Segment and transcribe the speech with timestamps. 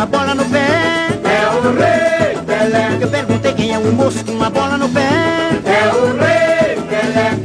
[0.00, 1.08] uma bola no pé.
[1.24, 2.98] É o rei Pelé.
[3.02, 5.10] Eu perguntei quem é o moço com uma bola no pé.
[5.66, 7.38] É o rei Pelé.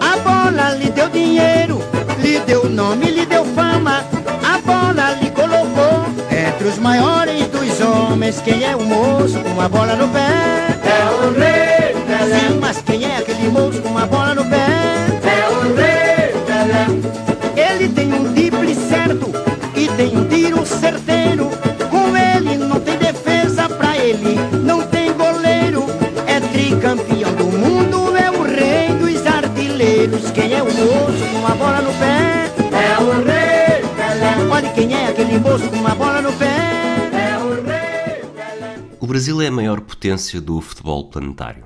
[0.00, 1.80] A bola lhe deu dinheiro,
[2.18, 4.04] lhe deu nome, lhe deu fama.
[4.42, 8.40] A bola lhe colocou entre os maiores dos homens.
[8.40, 10.71] Quem é o moço com uma bola no pé?
[39.12, 41.64] Brasil é a maior potência do futebol planetário.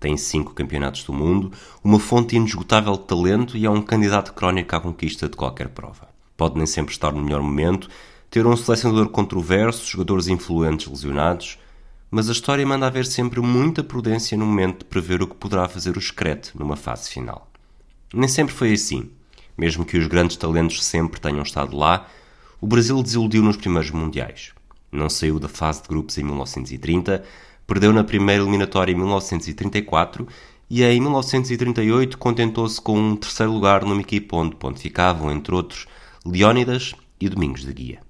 [0.00, 1.52] Tem cinco campeonatos do mundo,
[1.84, 6.08] uma fonte inesgotável de talento e é um candidato crónico à conquista de qualquer prova.
[6.34, 7.90] Pode nem sempre estar no melhor momento,
[8.30, 11.58] ter um selecionador controverso, jogadores influentes lesionados,
[12.10, 15.68] mas a história manda haver sempre muita prudência no momento de prever o que poderá
[15.68, 17.50] fazer o Screte numa fase final.
[18.14, 19.10] Nem sempre foi assim.
[19.58, 22.08] Mesmo que os grandes talentos sempre tenham estado lá,
[22.58, 24.56] o Brasil desiludiu nos primeiros mundiais.
[24.90, 27.22] Não saiu da fase de grupos em 1930,
[27.66, 30.26] perdeu na primeira eliminatória em 1934
[30.70, 35.86] e em 1938 contentou-se com um terceiro lugar numa equipa onde pontificavam, entre outros,
[36.24, 38.00] Leónidas e Domingos de Guia.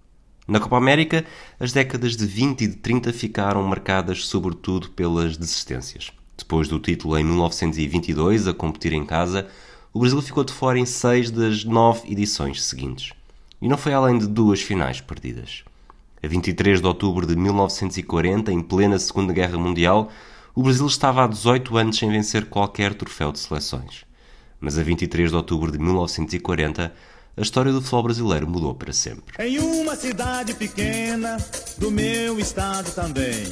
[0.46, 1.26] Na Copa América,
[1.60, 6.10] as décadas de 20 e de 30 ficaram marcadas sobretudo pelas desistências.
[6.36, 9.46] Depois do título em 1922, a competir em casa,
[9.92, 13.12] o Brasil ficou de fora em seis das nove edições seguintes.
[13.60, 15.64] E não foi além de duas finais perdidas.
[16.22, 20.10] A 23 de outubro de 1940, em plena Segunda Guerra Mundial,
[20.52, 24.04] o Brasil estava há 18 anos sem vencer qualquer troféu de seleções.
[24.60, 26.92] Mas a 23 de outubro de 1940,
[27.36, 29.32] a história do futebol brasileiro mudou para sempre.
[29.38, 31.36] Em uma cidade pequena
[31.76, 33.44] do meu estado também,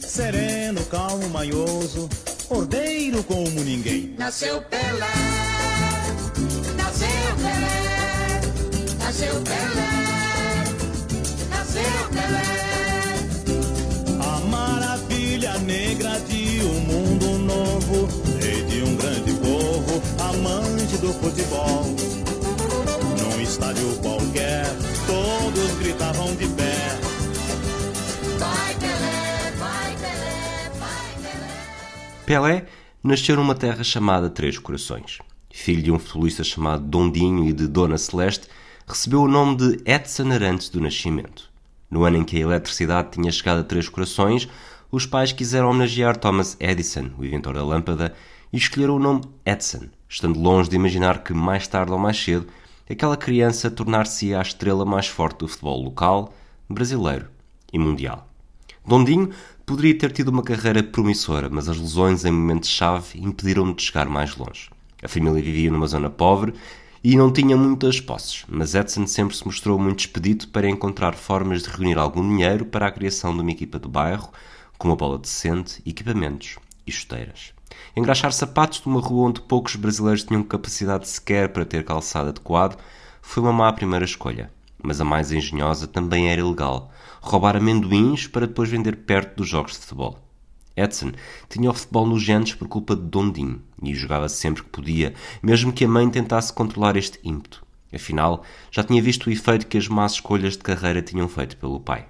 [0.00, 2.08] sereno, calmo, manhoso,
[2.50, 4.16] ordeiro como ninguém.
[4.18, 5.06] Nasceu Pelé,
[6.76, 8.40] nasceu Pelé,
[8.98, 9.97] nasceu Pelé,
[12.12, 12.58] Pelé.
[14.20, 18.08] A maravilha negra de um mundo novo,
[18.40, 21.84] rei de um grande povo, amante do futebol.
[23.20, 24.66] Num estádio qualquer,
[25.06, 26.98] todos gritavam de pé.
[28.38, 31.48] Vai Pelé, vai Pelé, vai Pelé.
[32.26, 32.66] Pelé
[33.02, 35.18] nasceu numa terra chamada Três Corações.
[35.50, 38.46] Filho de um futebolista chamado Dondinho e de Dona Celeste,
[38.86, 41.47] recebeu o nome de Edson Arantes do nascimento.
[41.90, 44.48] No ano em que a eletricidade tinha chegado a Três Corações,
[44.90, 48.14] os pais quiseram homenagear Thomas Edison, o inventor da lâmpada,
[48.52, 52.46] e escolheram o nome Edson, estando longe de imaginar que, mais tarde ou mais cedo,
[52.88, 56.34] aquela criança tornar-se a estrela mais forte do futebol local,
[56.68, 57.26] brasileiro
[57.72, 58.28] e mundial.
[58.86, 59.30] Dondinho
[59.66, 64.34] poderia ter tido uma carreira promissora, mas as lesões em momentos-chave impediram-no de chegar mais
[64.36, 64.70] longe.
[65.02, 66.54] A família vivia numa zona pobre
[67.02, 71.62] e não tinha muitas posses, mas Edson sempre se mostrou muito expedito para encontrar formas
[71.62, 74.30] de reunir algum dinheiro para a criação de uma equipa do bairro,
[74.76, 77.52] com uma bola decente, equipamentos e chuteiras.
[77.96, 82.78] Engraxar sapatos numa rua onde poucos brasileiros tinham capacidade sequer para ter calçado adequado
[83.22, 84.50] foi uma má primeira escolha,
[84.82, 89.72] mas a mais engenhosa também era ilegal roubar amendoins para depois vender perto dos jogos
[89.72, 90.18] de futebol.
[90.78, 91.12] Edson
[91.48, 95.72] tinha o futebol nos genes por culpa de Dondinho e jogava sempre que podia, mesmo
[95.72, 97.66] que a mãe tentasse controlar este ímpeto.
[97.92, 101.80] Afinal, já tinha visto o efeito que as más escolhas de carreira tinham feito pelo
[101.80, 102.06] pai.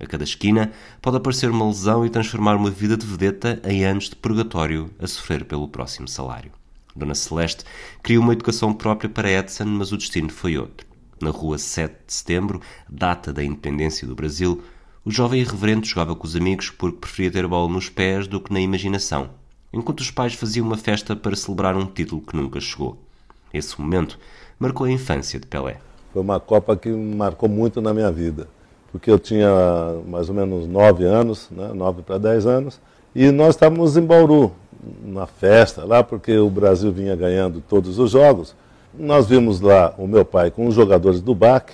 [0.00, 4.08] A cada esquina pode aparecer uma lesão e transformar uma vida de vedeta em anos
[4.08, 6.52] de purgatório a sofrer pelo próximo salário.
[6.94, 7.64] Dona Celeste
[8.02, 10.86] criou uma educação própria para Edson, mas o destino foi outro.
[11.20, 14.62] Na rua 7 de setembro, data da independência do Brasil,
[15.08, 18.52] o jovem irreverente jogava com os amigos porque preferia ter bola nos pés do que
[18.52, 19.30] na imaginação,
[19.72, 22.98] enquanto os pais faziam uma festa para celebrar um título que nunca chegou.
[23.50, 24.18] Esse momento
[24.58, 25.78] marcou a infância de Pelé.
[26.12, 28.48] Foi uma Copa que marcou muito na minha vida,
[28.92, 29.48] porque eu tinha
[30.06, 32.78] mais ou menos nove anos, né, nove para dez anos,
[33.14, 34.52] e nós estávamos em Bauru,
[35.02, 38.54] na festa lá, porque o Brasil vinha ganhando todos os jogos.
[38.92, 41.72] Nós vimos lá o meu pai com os jogadores do BAC,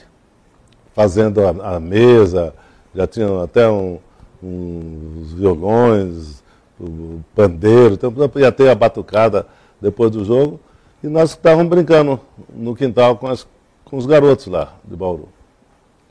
[0.94, 2.55] fazendo a, a mesa,
[2.94, 3.99] já tinham até um,
[4.43, 6.43] uns violões,
[6.81, 9.46] o pandeiro, então ia ter a batucada
[9.81, 10.61] depois do jogo.
[11.02, 12.20] E nós estávamos brincando
[12.55, 13.46] no quintal com, as,
[13.85, 15.29] com os garotos lá de Bauru.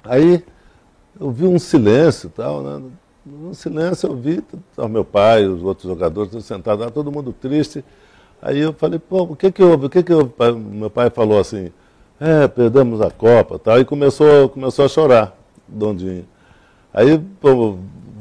[0.04, 0.44] Aí
[1.20, 2.82] eu vi um silêncio e tal, né?
[3.26, 4.44] No silêncio eu vi
[4.78, 7.84] o meu pai, os outros jogadores sentados lá, todo mundo triste.
[8.42, 9.86] Aí eu falei, pô, o que que houve?
[9.86, 10.34] O que que houve?
[10.58, 11.72] Meu pai falou assim,
[12.20, 15.38] é, perdemos a Copa tal, e começou, começou a chorar,
[15.68, 16.26] Dondinho.
[16.94, 17.80] Aí pô,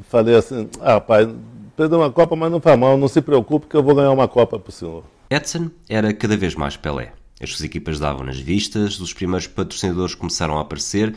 [0.08, 1.28] falei assim, ah, pai,
[1.76, 4.26] perdeu uma Copa, mas não faz mal, não se preocupe que eu vou ganhar uma
[4.26, 5.04] Copa para o senhor.
[5.30, 7.12] Edson era cada vez mais Pelé.
[7.40, 11.14] As suas equipas davam nas vistas, os primeiros patrocinadores começaram a aparecer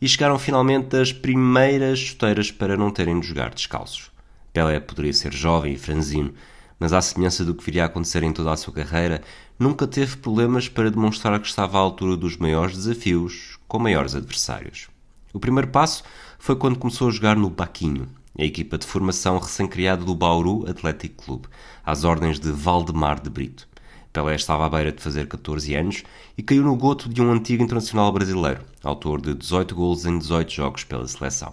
[0.00, 4.10] e chegaram finalmente as primeiras chuteiras para não terem de jogar descalços.
[4.52, 6.34] Pelé poderia ser jovem e franzino,
[6.78, 9.22] mas à semelhança do que viria a acontecer em toda a sua carreira,
[9.58, 14.88] nunca teve problemas para demonstrar que estava à altura dos maiores desafios com maiores adversários.
[15.32, 16.02] O primeiro passo
[16.38, 18.08] foi quando começou a jogar no Baquinho,
[18.38, 21.44] a equipa de formação recém-criada do Bauru Athletic Club,
[21.84, 23.68] às ordens de Valdemar de Brito.
[24.12, 26.02] Pelé estava à beira de fazer 14 anos
[26.36, 30.50] e caiu no goto de um antigo internacional brasileiro, autor de 18 gols em 18
[30.50, 31.52] jogos pela seleção.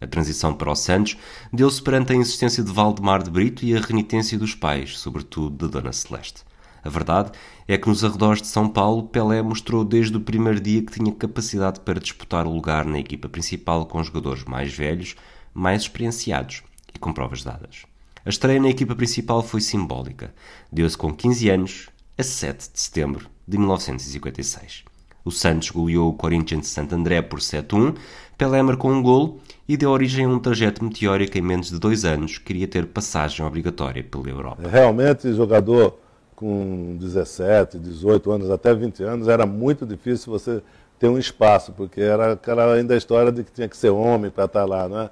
[0.00, 1.16] A transição para o Santos
[1.52, 5.72] deu-se perante a insistência de Valdemar de Brito e a renitência dos pais, sobretudo de
[5.72, 6.44] Dona Celeste.
[6.84, 7.32] A verdade
[7.66, 11.12] é que nos arredores de São Paulo, Pelé mostrou desde o primeiro dia que tinha
[11.12, 15.16] capacidade para disputar o lugar na equipa principal com jogadores mais velhos,
[15.54, 16.62] mais experienciados
[16.94, 17.86] e com provas dadas.
[18.22, 20.34] A estreia na equipa principal foi simbólica.
[20.70, 21.88] Deu-se com 15 anos,
[22.18, 24.84] a 7 de setembro de 1956.
[25.24, 27.96] O Santos goleou o Corinthians de Santo André por 7-1,
[28.36, 32.04] Pelé marcou um golo e deu origem a um trajeto meteórico em menos de dois
[32.04, 34.68] anos que queria ter passagem obrigatória pela Europa.
[34.68, 35.98] Realmente, jogador
[36.36, 40.62] com 17, 18 anos, até 20 anos, era muito difícil você
[40.98, 44.30] ter um espaço, porque era aquela ainda a história de que tinha que ser homem
[44.30, 45.10] para estar lá, né?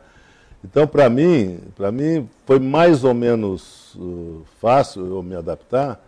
[0.65, 6.01] Então, para mim, para mim foi mais ou menos uh, fácil eu me adaptar,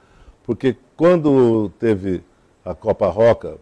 [0.44, 2.22] porque quando teve
[2.64, 3.56] a Copa Roca,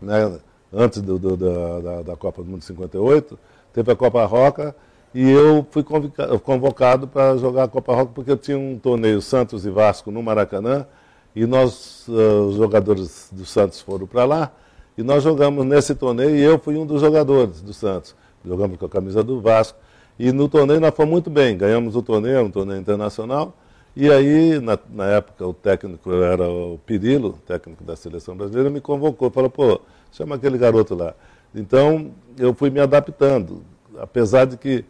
[0.00, 0.38] né,
[0.72, 3.38] antes do, do, da, da, Copa do Mundo 58,
[3.72, 4.74] teve a Copa Roca
[5.14, 5.84] e eu fui
[6.42, 10.22] convocado para jogar a Copa Roca porque eu tinha um torneio Santos e Vasco no
[10.22, 10.86] Maracanã
[11.34, 14.52] e nós, os jogadores do Santos foram para lá
[14.96, 18.14] e nós jogamos nesse torneio e eu fui um dos jogadores do Santos.
[18.44, 19.78] Jogamos com a camisa do Vasco
[20.18, 23.54] e no torneio nós fomos muito bem, ganhamos o torneio, um torneio internacional
[23.96, 28.80] e aí, na, na, época, o técnico era o Pirilo, técnico da seleção brasileira, me
[28.80, 29.80] convocou, falou, pô,
[30.12, 31.12] chama aquele garoto lá.
[31.54, 33.64] Então, eu fui me adaptando,
[33.98, 34.84] apesar de que,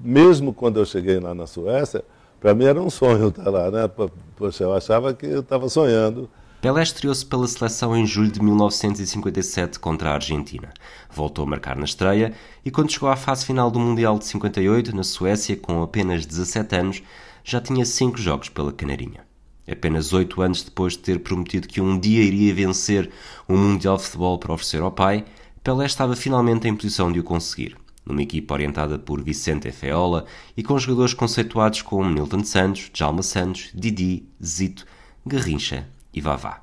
[0.00, 2.04] mesmo quando eu cheguei lá na Suécia,
[2.40, 3.90] para mim era um sonho estar lá, né?
[4.36, 6.28] Poxa, eu achava que eu estava sonhando.
[6.60, 10.72] Pelé estreou-se pela seleção em julho de 1957 contra a Argentina.
[11.08, 12.32] Voltou a marcar na estreia
[12.64, 16.76] e, quando chegou à fase final do Mundial de 58, na Suécia, com apenas 17
[16.76, 17.02] anos,
[17.44, 19.24] já tinha cinco jogos pela Canarinha.
[19.70, 23.08] Apenas oito anos depois de ter prometido que um dia iria vencer
[23.46, 25.24] o um Mundial de Futebol para oferecer ao pai,
[25.62, 27.76] Pelé estava finalmente em posição de o conseguir,
[28.08, 30.24] numa equipa orientada por Vicente Feola
[30.56, 34.86] e com jogadores conceituados como Nilton Santos, Djalma Santos, Didi, Zito,
[35.26, 36.62] Garrincha e Vavá.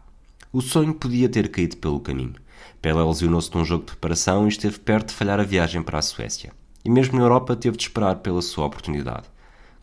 [0.51, 2.33] O sonho podia ter caído pelo caminho.
[2.81, 6.01] Pelé lesionou-se num jogo de preparação e esteve perto de falhar a viagem para a
[6.01, 6.51] Suécia.
[6.83, 9.27] E mesmo na Europa teve de esperar pela sua oportunidade.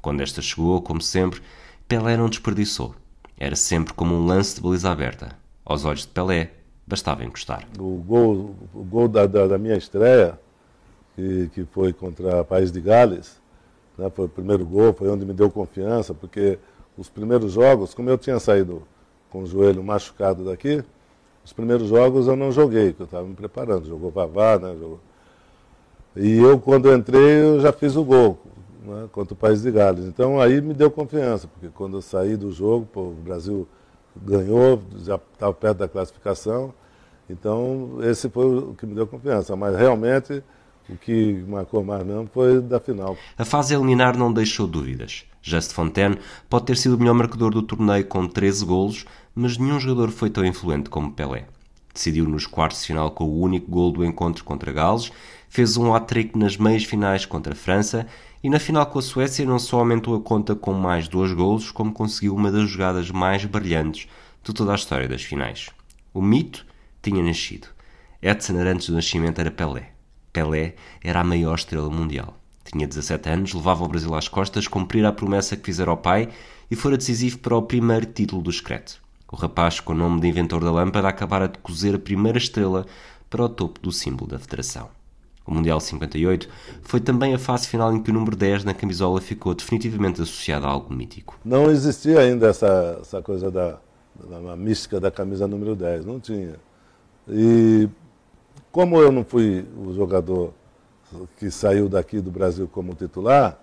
[0.01, 1.41] Quando esta chegou, como sempre,
[1.87, 2.95] Pelé não desperdiçou.
[3.37, 5.37] Era sempre como um lance de baliza aberta.
[5.65, 6.53] Aos olhos de Pelé,
[6.87, 7.67] bastava encostar.
[7.79, 10.39] O gol, o gol da, da, da minha estreia,
[11.15, 13.41] que, que foi contra o País de Gales,
[13.97, 16.59] né, foi o primeiro gol, foi onde me deu confiança, porque
[16.97, 18.83] os primeiros jogos, como eu tinha saído
[19.31, 20.85] com o joelho machucado daqui,
[21.45, 23.87] os primeiros jogos eu não joguei, porque eu estava me preparando.
[23.87, 24.77] Jogou Vavá, né?
[24.79, 25.01] Jogou...
[26.15, 28.39] E eu, quando entrei, eu já fiz o gol
[28.85, 30.05] né, contra o País de Gales.
[30.05, 33.67] Então aí me deu confiança, porque quando eu saí do jogo, pô, o Brasil
[34.15, 36.73] ganhou, já estava perto da classificação.
[37.29, 39.57] Então esse foi o que me deu confiança.
[39.57, 40.45] Mas realmente
[40.89, 43.17] o que marcou mais mesmo foi da final.
[43.37, 45.25] A fase eliminar não deixou dúvidas.
[45.43, 49.81] Just Fontaine pode ter sido o melhor marcador do torneio com 13 golos, mas nenhum
[49.81, 51.47] jogador foi tão influente como Pelé.
[51.93, 55.11] Decidiu nos quartos de final com o único gol do encontro contra Gales,
[55.49, 58.07] fez um hat-trick nas meias finais contra a França
[58.43, 61.71] e na final com a Suécia não só aumentou a conta com mais dois golos,
[61.71, 64.09] como conseguiu uma das jogadas mais brilhantes
[64.43, 65.69] de toda a história das finais.
[66.15, 66.67] O mito
[67.03, 67.69] tinha nascido.
[68.23, 69.92] Edson antes do nascimento era Pelé.
[70.33, 72.37] Pelé era a maior estrela mundial.
[72.65, 76.29] Tinha 17 anos, levava o Brasil às costas, cumprira a promessa que fizera ao pai
[76.71, 79.01] e fora decisivo para o primeiro título do secreto.
[79.31, 82.87] O rapaz, com o nome de inventor da lâmpada, acabara de cozer a primeira estrela
[83.29, 84.89] para o topo do símbolo da federação.
[85.47, 86.49] O Mundial 58
[86.83, 90.67] foi também a fase final em que o número 10 na camisola ficou definitivamente associado
[90.67, 91.37] a algo mítico.
[91.45, 93.79] Não existia ainda essa, essa coisa da,
[94.15, 96.55] da mística da camisa número 10, não tinha.
[97.29, 97.89] E
[98.73, 100.53] como eu não fui o jogador
[101.37, 103.59] que saiu daqui do Brasil como titular,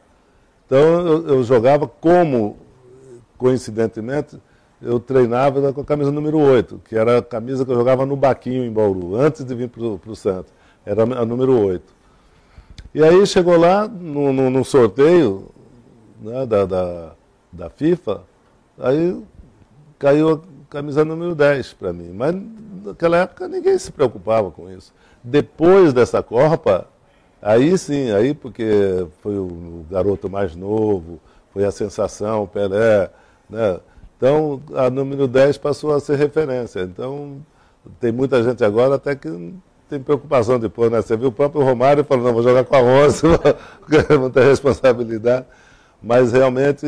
[0.66, 2.58] então eu, eu jogava como,
[3.38, 4.40] coincidentemente,
[4.82, 8.16] eu treinava com a camisa número 8, que era a camisa que eu jogava no
[8.16, 10.54] Baquinho, em Bauru, antes de vir para o Santos
[10.86, 11.84] era a número 8.
[12.94, 15.50] E aí chegou lá, no, no, no sorteio
[16.20, 17.12] né, da, da,
[17.52, 18.24] da FIFA,
[18.80, 19.22] aí
[20.00, 20.40] caiu a
[20.70, 22.12] camisa número 10 para mim.
[22.14, 22.36] Mas
[22.90, 24.94] naquela época ninguém se preocupava com isso.
[25.24, 26.88] Depois dessa Copa,
[27.42, 31.20] aí sim, aí porque foi o garoto mais novo,
[31.54, 33.10] foi a sensação, o Pelé,
[33.50, 33.80] né?
[34.18, 36.82] Então a número 10 passou a ser referência.
[36.82, 37.38] Então
[38.00, 39.54] tem muita gente agora até que
[39.90, 41.02] tem preocupação depois, né?
[41.02, 43.24] Você viu o próprio Romário falando, não, vou jogar com a 11,
[44.20, 45.46] não tem responsabilidade.
[46.02, 46.86] Mas realmente,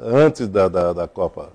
[0.00, 1.50] antes da, da, da Copa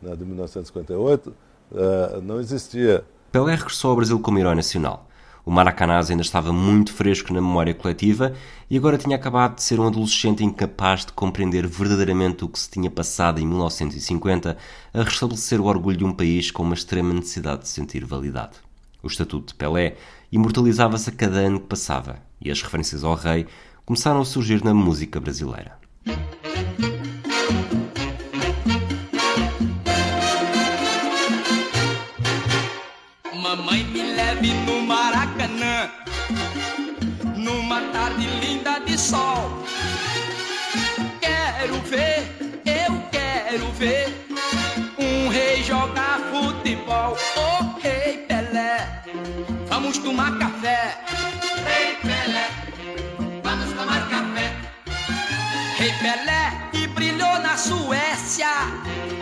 [0.00, 1.34] né, de 1958,
[1.74, 3.04] eh, não existia.
[3.30, 5.08] Pelé regressou ao Brasil como herói nacional.
[5.44, 8.32] O Maracanãs ainda estava muito fresco na memória coletiva
[8.70, 12.70] e agora tinha acabado de ser um adolescente incapaz de compreender verdadeiramente o que se
[12.70, 14.56] tinha passado em 1950
[14.94, 18.52] a restabelecer o orgulho de um país com uma extrema necessidade de sentir validade.
[19.02, 19.96] O estatuto de Pelé
[20.30, 23.46] imortalizava-se a cada ano que passava e as referências ao rei
[23.84, 25.76] começaram a surgir na música brasileira.
[49.82, 50.96] Vamos tomar café.
[51.66, 52.46] Rei Pelé,
[53.42, 54.54] vamos tomar café.
[55.76, 58.46] Rei Pelé, que brilhou na Suécia.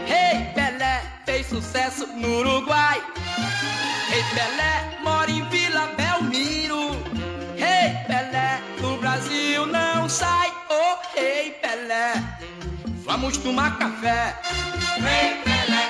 [0.07, 3.01] Rei Pelé, fez sucesso no Uruguai.
[4.11, 6.91] Rei Pelé mora em Vila Belmiro.
[7.57, 10.53] Rei Pelé, do Brasil não sai.
[10.69, 12.13] Oh, Rei Pelé,
[13.07, 14.37] vamos tomar café.
[14.99, 15.89] Rei Pelé,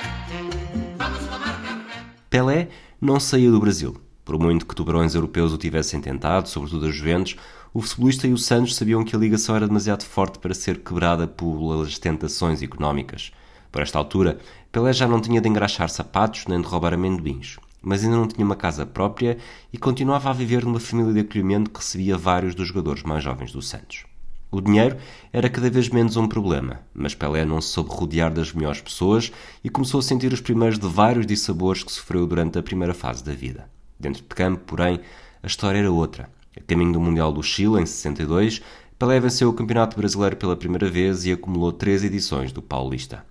[0.97, 1.99] vamos tomar café.
[2.29, 2.69] Pelé
[3.01, 4.10] não saía do Brasil.
[4.31, 7.35] Por muito que tubarões europeus o tivessem tentado, sobretudo a Juventus,
[7.73, 11.27] o futebolista e o Santos sabiam que a ligação era demasiado forte para ser quebrada
[11.27, 13.33] pelas tentações económicas.
[13.69, 14.39] Por esta altura,
[14.71, 18.45] Pelé já não tinha de engraxar sapatos nem de roubar amendoins mas ainda não tinha
[18.45, 19.37] uma casa própria
[19.73, 23.51] e continuava a viver numa família de acolhimento que recebia vários dos jogadores mais jovens
[23.51, 24.05] do Santos.
[24.49, 24.95] O dinheiro
[25.33, 29.29] era cada vez menos um problema, mas Pelé não se soube rodear das melhores pessoas
[29.61, 33.25] e começou a sentir os primeiros de vários dissabores que sofreu durante a primeira fase
[33.25, 33.69] da vida.
[34.01, 34.99] Dentro de campo, porém,
[35.43, 36.27] a história era outra.
[36.57, 38.63] A caminho do Mundial do Chile, em 62,
[38.97, 43.23] Pelé venceu o Campeonato Brasileiro pela primeira vez e acumulou três edições do Paulista.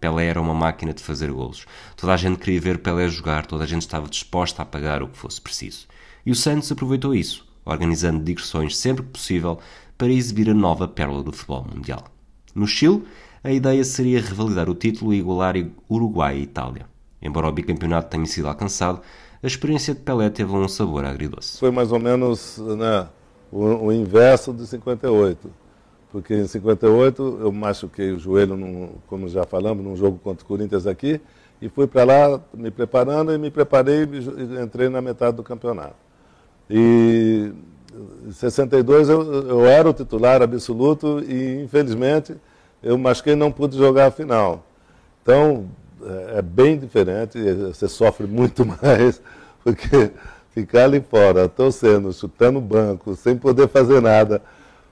[0.00, 1.66] Pelé era uma máquina de fazer golos.
[1.94, 5.08] Toda a gente queria ver Pelé jogar, toda a gente estava disposta a pagar o
[5.08, 5.86] que fosse preciso.
[6.24, 9.58] E o Santos aproveitou isso, organizando digressões sempre que possível
[9.98, 12.04] para exibir a nova pérola do futebol mundial.
[12.54, 13.04] No Chile,
[13.42, 15.54] a ideia seria revalidar o título e igualar
[15.88, 16.86] Uruguai e Itália.
[17.20, 19.00] Embora o bicampeonato tenha sido alcançado,
[19.44, 21.58] a experiência de Pelé teve um sabor agridoce.
[21.58, 23.06] Foi mais ou menos né,
[23.52, 25.64] o, o inverso de 58
[26.14, 30.46] porque em 58 eu machuquei o joelho, num, como já falamos, num jogo contra o
[30.46, 31.20] Corinthians aqui,
[31.60, 35.96] e fui para lá me preparando e me preparei e entrei na metade do campeonato.
[36.70, 37.52] E
[38.24, 42.36] em 62 eu, eu era o titular absoluto e infelizmente
[42.80, 44.64] eu machuquei e não pude jogar a final.
[45.20, 45.68] Então
[46.06, 49.20] é, é bem diferente, você sofre muito mais,
[49.62, 50.10] porque
[50.52, 54.42] ficar ali fora, torcendo, chutando banco, sem poder fazer nada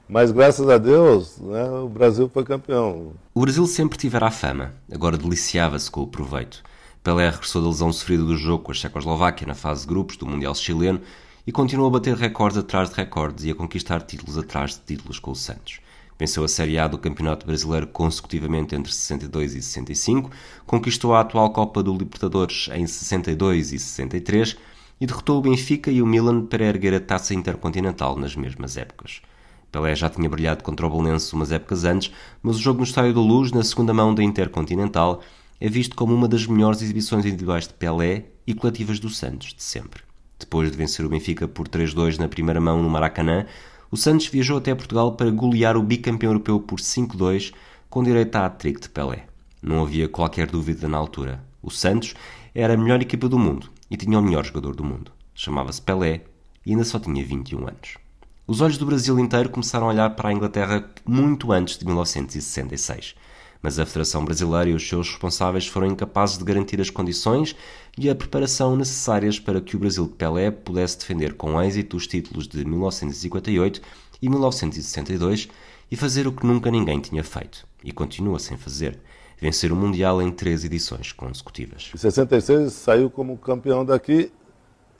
[0.07, 3.13] mas graças a Deus, né, o Brasil foi campeão.
[3.33, 6.61] O Brasil sempre tivera a fama, agora deliciava-se com o proveito.
[7.01, 10.25] Pelé regressou da lesão sofrida do jogo com a Checoslováquia na fase de grupos do
[10.25, 11.01] Mundial chileno
[11.45, 15.19] e continuou a bater recordes atrás de recordes e a conquistar títulos atrás de títulos
[15.19, 15.79] com o Santos.
[16.23, 20.31] Venceu a Série A do Campeonato Brasileiro consecutivamente entre 62 e 65,
[20.65, 24.55] conquistou a atual Copa do Libertadores em 62 e 63
[25.01, 29.21] e derrotou o Benfica e o Milan para erguer a taça intercontinental nas mesmas épocas.
[29.69, 32.09] Pelé já tinha brilhado contra o Belenenses umas épocas antes,
[32.41, 35.21] mas o jogo no Estádio da Luz, na segunda mão da Intercontinental,
[35.59, 39.61] é visto como uma das melhores exibições individuais de Pelé e coletivas do Santos de
[39.61, 40.03] sempre.
[40.39, 43.45] Depois de vencer o Benfica por 3-2 na primeira mão no Maracanã,
[43.93, 47.53] o Santos viajou até Portugal para golear o bicampeão europeu por 5-2,
[47.91, 49.27] com direito à hat-trick de Pelé.
[49.61, 51.43] Não havia qualquer dúvida na altura.
[51.61, 52.15] O Santos
[52.55, 55.11] era a melhor equipa do mundo e tinha o melhor jogador do mundo.
[55.35, 56.23] Chamava-se Pelé
[56.65, 57.99] e ainda só tinha 21 anos.
[58.47, 63.13] Os olhos do Brasil inteiro começaram a olhar para a Inglaterra muito antes de 1966,
[63.63, 67.55] mas a Federação Brasileira e os seus responsáveis foram incapazes de garantir as condições
[67.97, 72.05] e a preparação necessárias para que o Brasil de Pelé pudesse defender com êxito os
[72.05, 73.81] títulos de 1958
[74.21, 75.47] e 1962
[75.89, 78.99] e fazer o que nunca ninguém tinha feito, e continua sem fazer,
[79.39, 81.91] vencer o Mundial em três edições consecutivas.
[81.95, 84.31] Em 66 saiu como campeão daqui,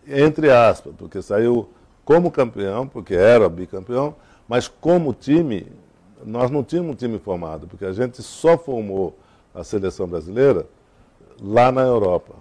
[0.07, 1.69] entre aspas, porque saiu
[2.05, 4.15] como campeão, porque era bicampeão,
[4.47, 5.65] Mas como time,
[6.25, 9.17] nós não tínhamos um time formado, porque a gente só formou
[9.53, 10.65] a seleção brasileira
[11.41, 12.35] lá na Europa.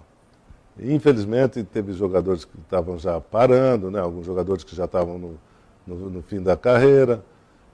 [0.79, 3.99] Infelizmente, teve jogadores que estavam já parando, né?
[3.99, 5.39] alguns jogadores que já estavam no,
[5.85, 7.23] no, no fim da carreira,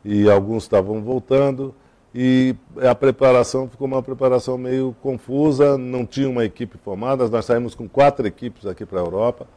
[0.04, 1.74] e alguns estavam voltando,
[2.14, 7.76] e a preparação ficou uma preparação meio confusa, não tinha uma equipe formada, nós saímos
[7.76, 9.48] com quatro equipes aqui para a Europa,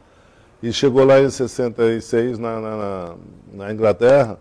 [0.62, 3.14] e chegou lá em 66, na, na,
[3.52, 4.38] na Inglaterra,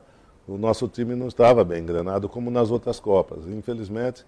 [0.53, 4.25] o nosso time não estava bem engrenado como nas outras Copas, infelizmente,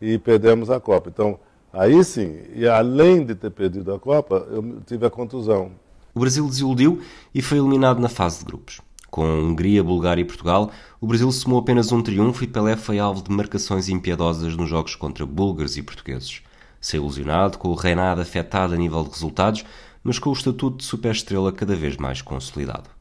[0.00, 1.10] e perdemos a Copa.
[1.12, 1.38] Então,
[1.72, 5.72] aí sim, e além de ter perdido a Copa, eu tive a contusão.
[6.14, 7.02] O Brasil desiludiu
[7.34, 8.80] e foi eliminado na fase de grupos.
[9.10, 10.70] Com Hungria, Bulgária e Portugal,
[11.00, 14.94] o Brasil somou apenas um triunfo e Pelé foi alvo de marcações impiedosas nos jogos
[14.94, 16.42] contra búlgaros e portugueses.
[16.80, 19.64] Saiu ilusionado, com o reinado afetado a nível de resultados,
[20.02, 22.95] mas com o estatuto de superestrela cada vez mais consolidado.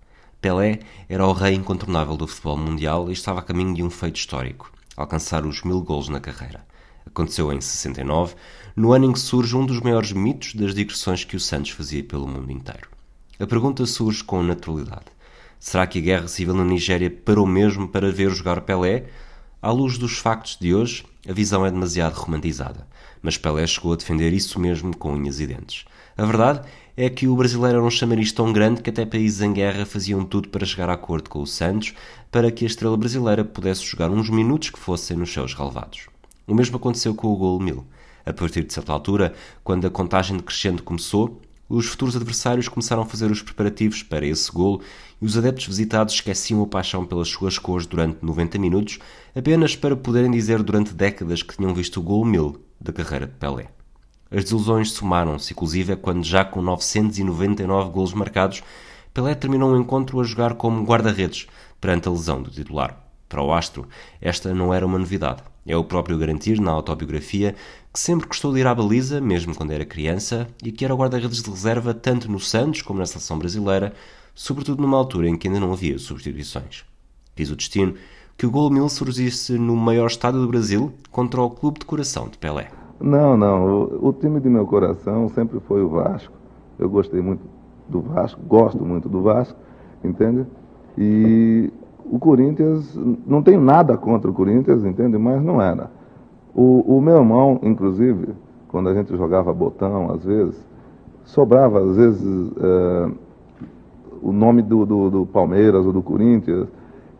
[0.46, 0.78] Pelé
[1.10, 4.72] era o rei incontornável do futebol mundial e estava a caminho de um feito histórico,
[4.96, 6.64] alcançar os mil gols na carreira.
[7.04, 8.36] Aconteceu em 69,
[8.76, 12.04] no ano em que surge um dos maiores mitos das digressões que o Santos fazia
[12.04, 12.88] pelo mundo inteiro.
[13.40, 15.08] A pergunta surge com naturalidade.
[15.60, 19.06] Será que a guerra civil na Nigéria parou mesmo para ver jogar Pelé?
[19.60, 22.88] À luz dos factos de hoje, a visão é demasiado romantizada,
[23.20, 25.86] mas Pelé chegou a defender isso mesmo com unhas e dentes.
[26.18, 26.62] A verdade
[26.96, 30.24] é que o brasileiro era um chamariz tão grande que até países em guerra faziam
[30.24, 31.94] tudo para chegar a acordo com o Santos
[32.32, 36.08] para que a estrela brasileira pudesse jogar uns minutos que fossem nos seus relevados.
[36.48, 37.86] O mesmo aconteceu com o gol 1000.
[38.26, 43.06] A partir de certa altura, quando a contagem decrescente começou, os futuros adversários começaram a
[43.06, 44.82] fazer os preparativos para esse golo
[45.22, 49.00] e os adeptos visitados esqueciam a paixão pelas suas cores durante 90 minutos,
[49.36, 53.34] apenas para poderem dizer durante décadas que tinham visto o gol 1000 da carreira de
[53.34, 53.75] Pelé.
[54.32, 58.64] As desilusões somaram-se, inclusive, quando já com 999 golos marcados,
[59.14, 61.48] Pelé terminou o encontro a jogar como guarda-redes,
[61.80, 63.02] perante a lesão do titular.
[63.30, 63.88] Para o astro,
[64.20, 65.44] esta não era uma novidade.
[65.66, 67.56] É o próprio garantir na autobiografia
[67.94, 71.42] que sempre gostou de ir à baliza, mesmo quando era criança, e que era guarda-redes
[71.42, 73.94] de reserva tanto no Santos como na seleção brasileira,
[74.34, 76.84] sobretudo numa altura em que ainda não havia substituições.
[77.36, 77.96] Diz o destino
[78.38, 82.28] que o gol mil surgisse no maior estádio do Brasil contra o clube de coração
[82.28, 82.85] de Pelé.
[83.00, 83.66] Não, não.
[83.66, 86.34] O, o, time de meu coração sempre foi o Vasco.
[86.80, 87.42] Eu gostei muito
[87.88, 89.58] do Vasco, gosto muito do Vasco,
[90.04, 90.46] entende?
[90.98, 91.72] E
[92.10, 95.18] o Corinthians, não tenho nada contra o Corinthians, entende?
[95.18, 95.90] Mas não era.
[96.54, 98.30] O, o meu irmão, inclusive,
[98.70, 100.56] quando a gente jogava botão, às vezes,
[101.24, 103.12] sobrava, às vezes, é,
[104.22, 106.68] o nome do, do, do Palmeiras ou do Corinthians,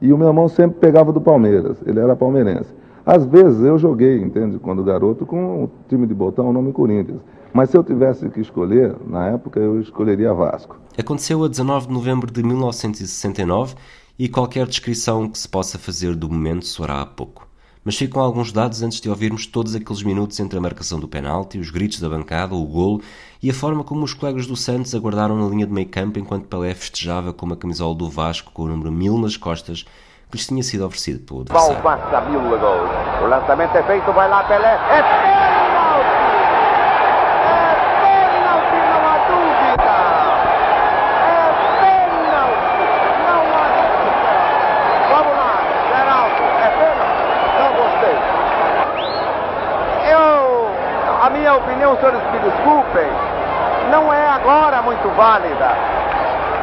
[0.02, 2.74] e o meu irmão sempre pegava do Palmeiras, ele era palmeirense.
[3.06, 7.22] Às vezes eu joguei, entende, quando garoto, com o time de botão, o nome Corinthians.
[7.54, 10.76] Mas se eu tivesse que escolher, na época eu escolheria Vasco.
[10.98, 13.76] Aconteceu a 19 de novembro de 1969
[14.18, 17.48] e qualquer descrição que se possa fazer do momento soará a pouco.
[17.84, 21.60] Mas ficam alguns dados antes de ouvirmos todos aqueles minutos entre a marcação do penalti,
[21.60, 23.02] os gritos da bancada, o golo
[23.42, 26.48] e a forma como os colegas do Santos aguardaram na linha de meio campo enquanto
[26.48, 29.86] Pelé festejava com uma camisola do Vasco com o número 1000 nas costas
[30.30, 31.82] que lhes tinha sido oferecido pelo adversário.
[31.84, 32.90] passa mil gols.
[33.22, 34.78] O lançamento é feito, vai lá Pelé.
[34.90, 36.26] É pênalti!
[37.48, 39.96] É pênalti, não há dúvida!
[41.26, 41.50] É
[41.82, 42.86] pênalti,
[43.28, 44.24] não há dúvida!
[45.10, 45.54] Vamos lá,
[45.90, 47.26] Geraldo, é pênalti?
[47.60, 48.18] Não gostei.
[50.12, 50.70] Eu,
[51.24, 53.10] a minha opinião, senhores me desculpem,
[53.92, 55.72] não é agora muito válida.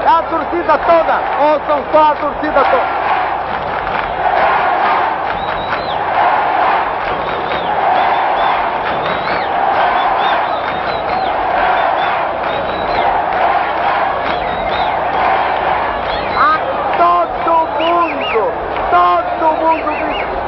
[0.05, 3.03] É a torcida toda, ouçam só a torcida toda.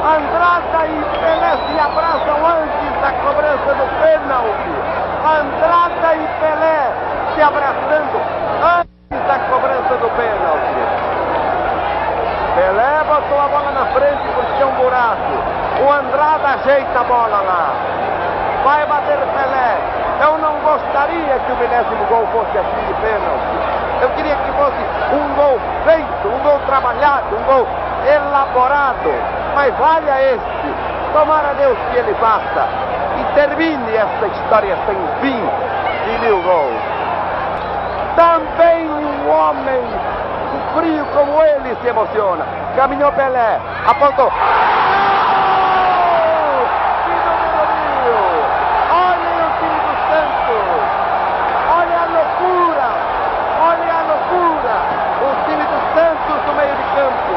[0.05, 4.73] Andrada e Pelé se abraçam antes da cobrança do pênalti.
[5.25, 6.79] Andrada e Pelé
[7.33, 8.21] se abraçando
[8.61, 10.81] antes da cobrança do pênalti.
[12.55, 15.35] Pelé botou a bola na frente porque tinha um buraco.
[15.85, 15.91] O
[16.45, 17.73] Andrada ajeita a bola lá.
[18.63, 19.77] Vai bater Pelé.
[20.21, 24.01] Eu não gostaria que o milésimo gol fosse assim de pênalti.
[24.01, 24.77] Eu queria que fosse
[25.13, 27.67] um gol feito, um gol trabalhado, um gol
[28.05, 30.75] elaborado mas valha este.
[31.13, 32.67] Tomara Deus que ele faça
[33.17, 35.49] e termine esta história sem fim
[36.03, 36.81] de mil gols.
[38.17, 39.81] Também um homem
[40.75, 42.45] frio como ele se emociona.
[42.75, 44.29] Caminhou Pelé, apontou.
[48.91, 50.67] Olhem o time do Santos.
[51.71, 52.89] Olha a loucura.
[53.61, 54.75] Olha a loucura.
[55.23, 57.35] O time do Santos no meio de campo.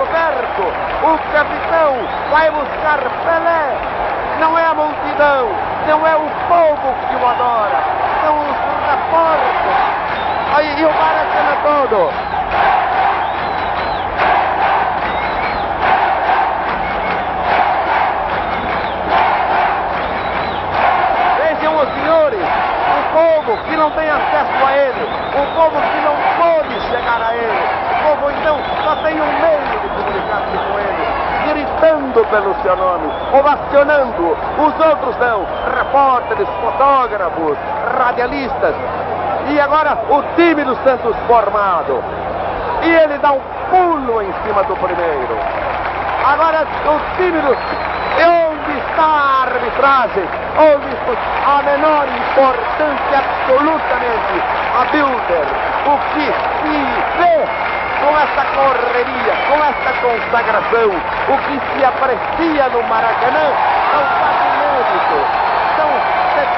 [0.00, 1.94] Roberto, o capitão,
[2.30, 3.76] vai buscar Pelé.
[4.40, 5.48] Não é a multidão,
[5.86, 7.82] não é o povo que o adora,
[8.24, 8.56] são os
[8.88, 10.00] repórteres.
[10.56, 12.12] Aí, e o Maracanã todo.
[21.36, 22.48] Vejam os senhores,
[22.90, 27.34] o povo que não tem acesso a ele, o povo que não pode chegar a
[27.34, 30.90] ele, o povo então só tem um meio de comunicar-se com ele,
[32.26, 37.56] pelo seu nome, ovacionando, os outros não, repórteres, fotógrafos,
[37.98, 38.74] radialistas,
[39.48, 42.02] e agora o time do Santos formado,
[42.82, 45.36] e ele dá um pulo em cima do primeiro,
[46.24, 47.56] agora o time do...
[48.18, 50.24] E onde está a arbitragem?
[50.58, 50.90] Onde
[51.46, 54.42] a menor importância absolutamente?
[54.76, 55.46] A Bilder,
[55.86, 56.26] o que
[56.60, 56.76] se
[57.16, 60.90] vê com essa correria, com essa consagração,
[61.28, 63.52] o que se aprecia no Maracanã
[63.92, 65.18] é fato inédito.
[65.76, 65.90] São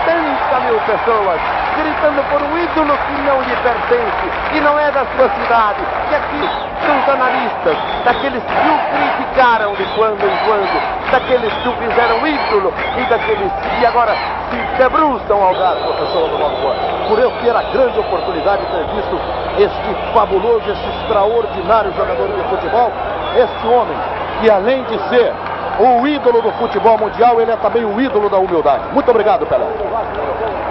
[0.07, 1.41] 70 mil pessoas
[1.77, 6.15] gritando por um ídolo que não lhe pertence, que não é da sua cidade, que
[6.15, 6.49] aqui
[6.85, 12.27] são os analistas, daqueles que o criticaram de quando em quando, daqueles que o fizeram
[12.27, 14.17] ídolo e daqueles que agora
[14.51, 16.75] se debruçam ao gás, professor Lobo
[17.09, 19.21] Por eu ter a grande oportunidade de ter visto
[19.59, 22.91] este fabuloso, este extraordinário jogador de futebol,
[23.37, 23.97] este homem
[24.41, 25.33] que além de ser
[25.79, 28.85] o ídolo do futebol mundial, ele é também o ídolo da humildade.
[28.93, 29.67] Muito obrigado, Pelé.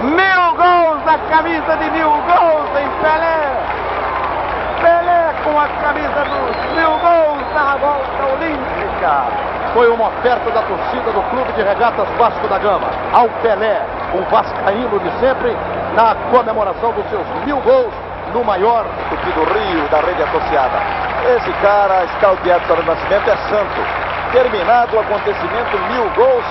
[0.02, 3.82] Mil gols, a camisa de mil gols em Pelé.
[4.82, 8.81] Pelé com a camisa dos mil gols na volta olímpica.
[9.74, 13.82] Foi uma oferta da torcida do Clube de Regatas Vasco da Gama ao Pelé,
[14.14, 15.58] o vascaíno de sempre,
[15.96, 17.94] na comemoração dos seus mil gols
[18.34, 20.78] no maior Tupi do Rio, da rede associada.
[21.36, 23.82] Esse cara, escaldeado para o nascimento, é santo.
[24.32, 26.46] Terminado o acontecimento, mil gols,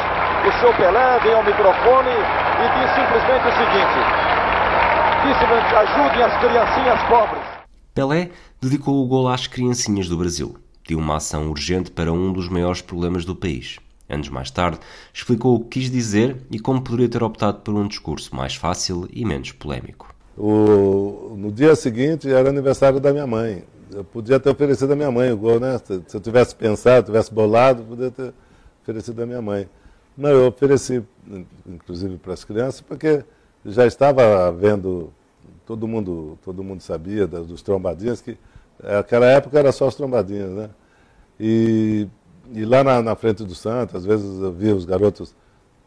[0.49, 4.01] o seu Pelé vem ao microfone e diz simplesmente o seguinte:
[5.23, 7.43] disse ajudem as criancinhas pobres.
[7.95, 10.70] Pelé dedicou o gol às criancinhas do Brasil.
[10.91, 13.79] Deu uma ação urgente para um dos maiores problemas do país.
[14.09, 14.81] Anos mais tarde,
[15.15, 19.09] explicou o que quis dizer e como poderia ter optado por um discurso mais fácil
[19.13, 20.13] e menos polémico.
[20.37, 25.11] O, no dia seguinte era aniversário da minha mãe eu podia ter oferecido a minha
[25.11, 25.79] mãe o gol, né?
[25.79, 28.33] Se, se eu tivesse pensado, tivesse bolado, podia ter
[28.83, 29.69] oferecido a minha mãe.
[30.17, 31.03] Não, eu ofereci,
[31.67, 33.25] inclusive para as crianças, porque
[33.65, 35.13] já estava vendo,
[35.67, 38.37] todo mundo, todo mundo sabia dos trombadinhas, que
[38.83, 40.71] naquela época era só os trombadinhas, né?
[41.43, 42.07] E,
[42.53, 45.35] e lá na, na, frente do Santos, às vezes eu via os garotos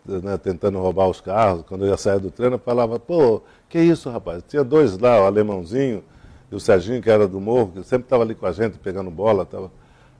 [0.03, 3.39] né, tentando roubar os carros, quando eu ia sair do treino, eu falava, pô,
[3.69, 4.43] que isso, rapaz?
[4.47, 6.03] Tinha dois lá, o alemãozinho
[6.51, 9.11] e o Serginho, que era do Morro, que sempre estava ali com a gente, pegando
[9.11, 9.45] bola.
[9.45, 9.71] Tava...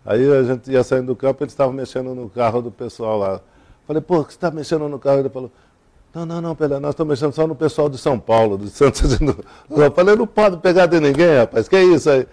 [0.06, 3.42] Aí a gente ia saindo do campo, eles estavam mexendo no carro do pessoal lá.
[3.88, 5.20] Falei, pô, você está mexendo no carro?
[5.20, 5.52] Ele falou,
[6.14, 9.18] não, não, não, Pelé, nós estamos mexendo só no pessoal de São Paulo, de Santos.
[9.68, 12.28] Eu falei, não pode pegar de ninguém, rapaz, que isso aí?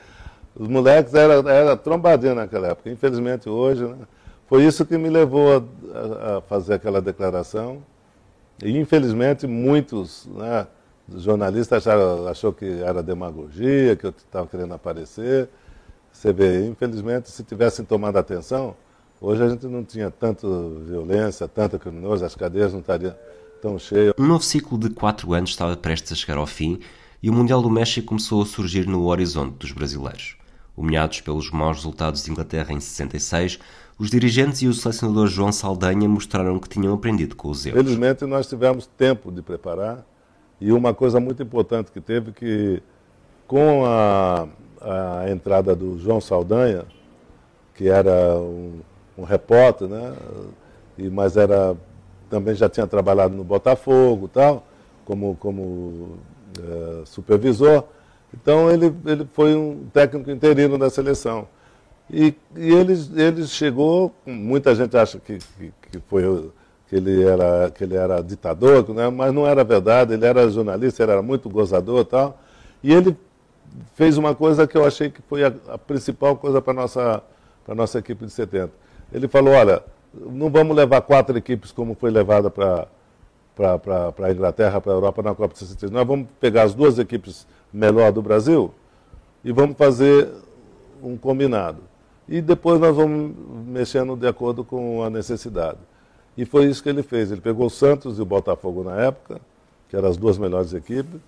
[0.54, 2.90] Os moleques eram era trombadinha naquela época.
[2.90, 3.96] Infelizmente hoje, né?
[4.50, 7.82] Foi isso que me levou a, a fazer aquela declaração.
[8.62, 10.66] E infelizmente muitos, né,
[11.08, 15.48] o jornalista acharam, achou que era demagogia, que eu estava querendo aparecer.
[16.12, 18.74] Você vê, infelizmente, se tivessem tomado atenção,
[19.20, 20.46] hoje a gente não tinha tanta
[20.84, 23.14] violência, tanta criminosa, as cadeias não estariam
[23.62, 24.14] tão cheias.
[24.18, 26.80] Um novo ciclo de quatro anos estava prestes a chegar ao fim
[27.22, 30.39] e o Mundial do México começou a surgir no horizonte dos brasileiros.
[30.80, 33.58] Humilhados pelos maus resultados de Inglaterra em 66,
[33.98, 37.82] os dirigentes e o selecionador João Saldanha mostraram que tinham aprendido com os erros.
[37.82, 40.06] Felizmente nós tivemos tempo de preparar
[40.58, 42.82] e uma coisa muito importante que teve que,
[43.46, 44.48] com a,
[44.80, 46.86] a entrada do João Saldanha,
[47.74, 48.80] que era um,
[49.18, 50.14] um repórter, né?
[50.96, 51.76] E, mas era,
[52.30, 54.66] também já tinha trabalhado no Botafogo tal,
[55.04, 56.18] como, como
[56.58, 57.84] é, supervisor.
[58.34, 61.48] Então ele, ele foi um técnico interino da seleção.
[62.12, 66.50] E, e ele, ele chegou, muita gente acha que, que, que foi
[66.88, 69.08] que ele era, que ele era ditador, né?
[69.08, 72.38] mas não era verdade, ele era jornalista, ele era muito gozador e tal.
[72.82, 73.16] E ele
[73.94, 77.22] fez uma coisa que eu achei que foi a, a principal coisa para a nossa,
[77.68, 78.72] nossa equipe de 70.
[79.12, 79.80] Ele falou, olha,
[80.12, 82.88] não vamos levar quatro equipes como foi levada para
[83.56, 85.92] a Inglaterra, para a Europa na Copa de 63.
[85.92, 88.72] Nós vamos pegar as duas equipes melhor do Brasil
[89.44, 90.28] e vamos fazer
[91.02, 91.78] um combinado.
[92.28, 93.34] E depois nós vamos
[93.66, 95.78] mexendo de acordo com a necessidade.
[96.36, 97.32] E foi isso que ele fez.
[97.32, 99.40] Ele pegou o Santos e o Botafogo na época,
[99.88, 101.20] que eram as duas melhores equipes,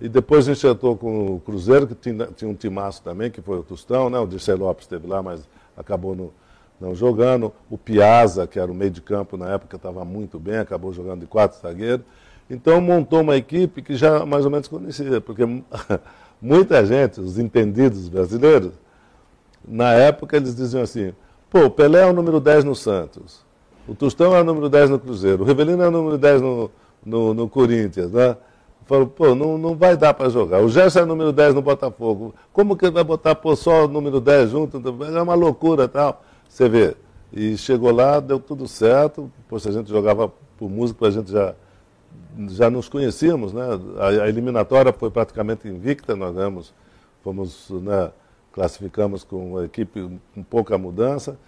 [0.00, 3.62] e depois enxertou com o Cruzeiro, que tinha, tinha um timaço também, que foi o
[3.62, 4.18] Tostão, né?
[4.18, 6.32] o Dirceu Lopes esteve lá, mas acabou no,
[6.80, 7.52] não jogando.
[7.70, 11.20] O Piazza, que era o meio de campo na época, estava muito bem, acabou jogando
[11.20, 12.04] de quatro zagueiros.
[12.50, 15.42] Então montou uma equipe que já mais ou menos conhecia, porque
[16.40, 18.72] muita gente, os entendidos brasileiros,
[19.66, 21.12] na época eles diziam assim,
[21.50, 23.44] pô, o Pelé é o número 10 no Santos,
[23.86, 26.70] o Tostão é o número 10 no Cruzeiro, o Rivelino é o número 10 no,
[27.04, 28.36] no, no Corinthians, né?
[28.88, 30.62] Falou, pô, não, não vai dar para jogar.
[30.62, 32.34] O Gerson é o número 10 no Botafogo.
[32.54, 34.82] Como que vai botar pô, só o número 10 junto?
[35.14, 36.22] É uma loucura tal.
[36.48, 36.96] Você vê.
[37.30, 39.30] E chegou lá, deu tudo certo.
[39.46, 41.54] Poxa, a gente jogava por música, a gente já,
[42.50, 43.62] já nos conhecíamos, né?
[43.98, 46.72] A, a eliminatória foi praticamente invicta, nós ganhamos,
[47.22, 48.10] fomos, né,
[48.52, 51.38] classificamos com a equipe com pouca mudança.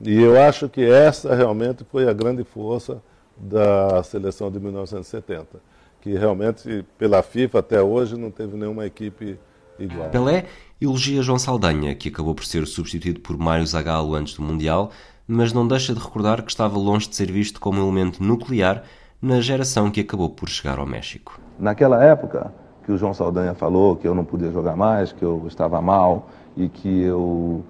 [0.00, 3.02] E eu acho que essa realmente foi a grande força
[3.36, 5.60] da seleção de 1970,
[6.00, 9.38] que realmente, pela FIFA até hoje, não teve nenhuma equipe
[9.78, 10.08] igual.
[10.10, 10.46] Pelé
[10.80, 14.90] elogia João Saldanha, que acabou por ser substituído por Mário Zagallo antes do Mundial,
[15.26, 18.84] mas não deixa de recordar que estava longe de ser visto como elemento nuclear
[19.20, 21.40] na geração que acabou por chegar ao México.
[21.58, 22.52] Naquela época
[22.84, 26.30] que o João Saldanha falou que eu não podia jogar mais, que eu estava mal
[26.56, 27.62] e que eu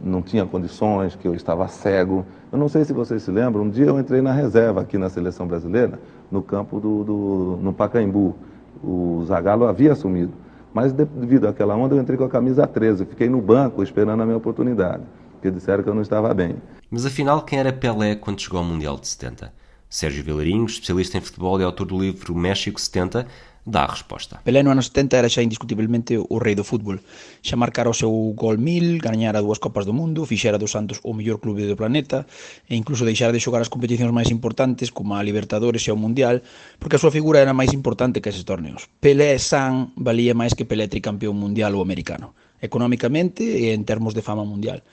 [0.00, 2.24] não tinha condições, que eu estava cego.
[2.52, 5.08] Eu não sei se vocês se lembram, um dia eu entrei na reserva aqui na
[5.08, 5.98] seleção brasileira,
[6.30, 8.36] no campo do, do no Pacaembu.
[8.82, 10.32] O Zagallo havia assumido.
[10.72, 14.24] Mas devido àquela onda, eu entrei com a camisa 13, fiquei no banco esperando a
[14.24, 16.56] minha oportunidade, porque disseram que eu não estava bem.
[16.88, 19.52] Mas afinal, quem era Pelé quando chegou ao Mundial de 70?
[19.90, 23.26] Sérgio Vilarinho, especialista em futebol e autor do livro México 70,
[23.66, 24.40] dá a resposta.
[24.44, 27.02] Pelé no ano 70 era xa indiscutiblemente o rei do fútbol.
[27.42, 31.10] Xa marcara o seu gol mil, gañara dúas copas do mundo, fixera do Santos o
[31.10, 32.22] mellor clube do planeta
[32.70, 36.38] e incluso deixara de xogar as competicións máis importantes como a Libertadores e o Mundial
[36.78, 38.86] porque a súa figura era máis importante que eses torneos.
[39.02, 44.22] Pelé San valía máis que Pelé tricampeón mundial ou americano, económicamente e en termos de
[44.22, 44.86] fama mundial.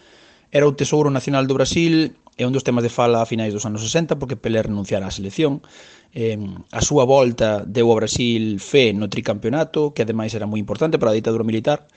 [0.50, 3.66] Era o tesouro nacional do Brasil é un dos temas de fala a finais dos
[3.66, 5.66] anos 60 porque Pelé renunciara á selección.
[6.14, 6.38] Eh,
[6.72, 11.10] a súa volta deu ao Brasil fe no tricampeonato, que ademais era moi importante para
[11.10, 11.90] a ditadura militar.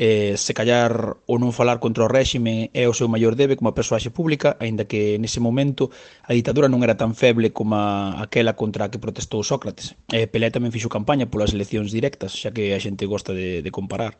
[0.00, 3.76] Eh, se callar ou non falar contra o réxime é o seu maior debe como
[3.76, 5.92] persoaxe pública, aínda que nese momento
[6.24, 7.76] a ditadura non era tan feble como
[8.16, 9.98] aquela contra a que protestou Sócrates.
[10.08, 13.70] Eh, Pelé tamén fixo campaña polas eleccións directas, xa que a xente gosta de, de
[13.74, 14.16] comparar.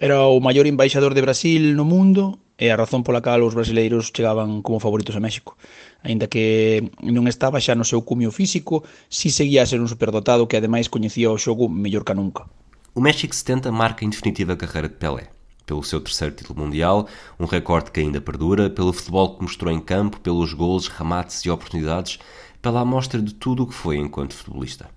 [0.00, 4.08] Era o maior embaixador de Brasil no mundo e a razón pola cal os brasileiros
[4.08, 5.60] chegaban como favoritos a México.
[6.00, 8.80] Ainda que non estaba xa no seu cumio físico,
[9.12, 12.48] si seguía a ser un superdotado que ademais coñecía o xogo mellor que nunca.
[12.96, 15.28] O México 70 marca em definitiva a carreira de Pelé.
[15.68, 17.04] Pelo seu terceiro título mundial,
[17.36, 21.52] um recorde que ainda perdura, pelo futebol que mostrou em campo, pelos gols, remates e
[21.52, 22.16] oportunidades,
[22.64, 24.88] pela amostra de tudo o que foi enquanto futebolista.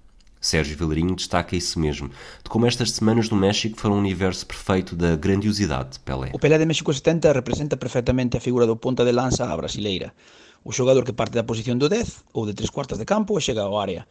[0.43, 4.93] Sérgio Vilarinho destaca isso mesmo, de como estas semanas no México foram um universo perfeito
[4.93, 6.32] da grandiosidade de Pelé.
[6.34, 10.13] O Pelé de México 70 representa perfectamente a figura do ponta de lanza a brasileira,
[10.62, 13.41] o xogador que parte da posición do 10 ou de tres cuartas de campo e
[13.41, 14.03] chega ao área.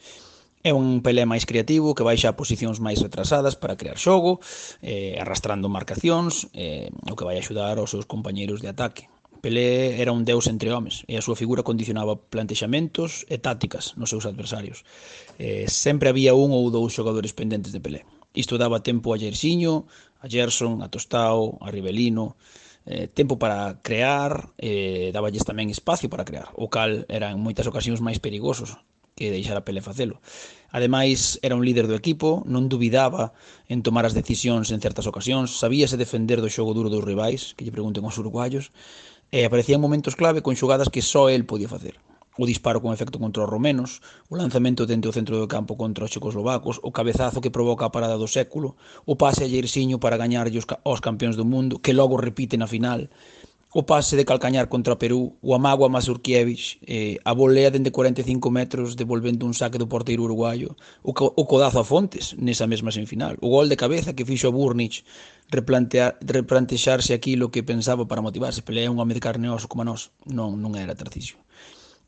[0.65, 4.41] É un Pelé máis creativo que baixa a posicións máis retrasadas para crear xogo,
[4.81, 9.12] eh, arrastrando marcacións, eh, o que vai axudar aos seus compañeiros de ataque.
[9.43, 14.15] Pelé era un deus entre homes e a súa figura condicionaba plantexamentos e tácticas nos
[14.15, 14.87] seus adversarios.
[15.43, 18.07] Eh, sempre había un ou dous xogadores pendentes de Pelé.
[18.39, 19.91] Isto daba tempo a Jairzinho,
[20.23, 22.39] a Gerson, a Tostao, a Rivelino,
[22.87, 27.67] eh, tempo para crear, eh, daballes tamén espacio para crear, o cal era en moitas
[27.67, 28.79] ocasións máis perigosos
[29.19, 30.23] que deixar a Pelé facelo.
[30.71, 33.35] Ademais, era un líder do equipo, non dubidaba
[33.69, 37.67] en tomar as decisións en certas ocasións, sabíase defender do xogo duro dos rivais, que
[37.67, 38.73] lle pregunten aos uruguayos,
[39.33, 41.97] e aparecían momentos clave con xogadas que só el podía facer.
[42.37, 46.05] O disparo con efecto contra os romenos, o lanzamento dentro do centro do campo contra
[46.05, 48.77] os checoslovacos, o cabezazo que provoca a parada do século,
[49.09, 53.09] o pase a Jairzinho para gañarlle aos campeóns do mundo, que logo repite na final,
[53.73, 58.53] o pase de calcañar contra Perú, o amago a Mazurkiewicz, eh, a volea dende 45
[58.53, 63.41] metros devolvendo un saque do porteiro uruguayo, o, o codazo a Fontes nesa mesma semifinal,
[63.41, 65.09] o gol de cabeza que fixo a Burnich
[65.49, 69.89] replantear, replantexarse aquilo que pensaba para motivarse, Pelé é un home de carne oso como
[69.89, 71.41] nós, non, non era Tarcisio.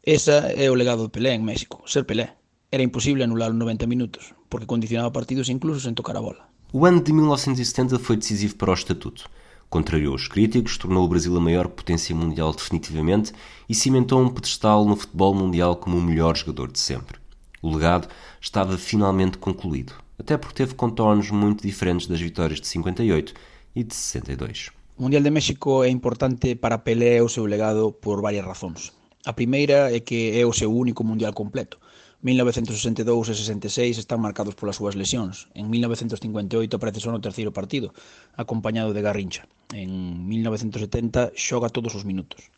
[0.04, 2.36] Esa é o legado de Pelé en México, ser Pelé.
[2.68, 6.44] Era imposible anular 90 minutos, porque condicionaba partidos incluso sen tocar a bola.
[6.76, 9.32] O ano de 1970 foi decisivo para o Estatuto.
[9.74, 13.32] Contrariou os críticos, tornou o Brasil a maior potência mundial definitivamente
[13.68, 17.18] e cimentou um pedestal no futebol mundial como o melhor jogador de sempre.
[17.60, 18.06] O legado
[18.40, 23.34] estava finalmente concluído, até porque teve contornos muito diferentes das vitórias de 58
[23.74, 24.70] e de 62.
[24.96, 28.92] O Mundial de México é importante para Pelé o seu legado por varias razóns.
[29.26, 31.78] A primeira é que é o seu único mundial completo.
[32.22, 35.50] 1962 e 66 están marcados polas súas lesións.
[35.52, 37.92] En 1958 aparece só no terceiro partido,
[38.38, 39.44] acompañado de Garrincha.
[39.72, 42.50] en 1970 xoga todos os minutos.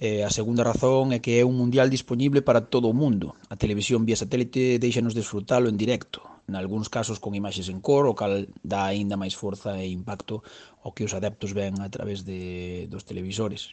[0.00, 3.38] E a segunda razón é que é un mundial disponible para todo o mundo.
[3.52, 8.18] A televisión vía satélite deixanos desfrutalo en directo, nalgúns casos con imaxes en cor, o
[8.18, 10.42] cal dá aínda máis forza e impacto
[10.82, 13.72] ao que os adeptos ven a través de, dos televisores.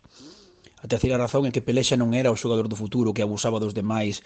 [0.81, 3.73] A terceira razón é que Pelexa non era o xogador do futuro que abusaba dos
[3.75, 4.23] demais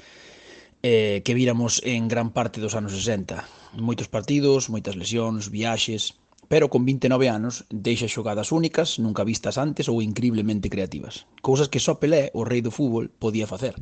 [0.84, 3.42] eh, que víramos en gran parte dos anos 60.
[3.80, 6.14] Moitos partidos, moitas lesións, viaxes,
[6.48, 11.26] pero con 29 anos deixa xogadas únicas, nunca vistas antes ou increíblemente creativas.
[11.42, 13.74] Cousas que só Pelé, o rei do fútbol, podía facer.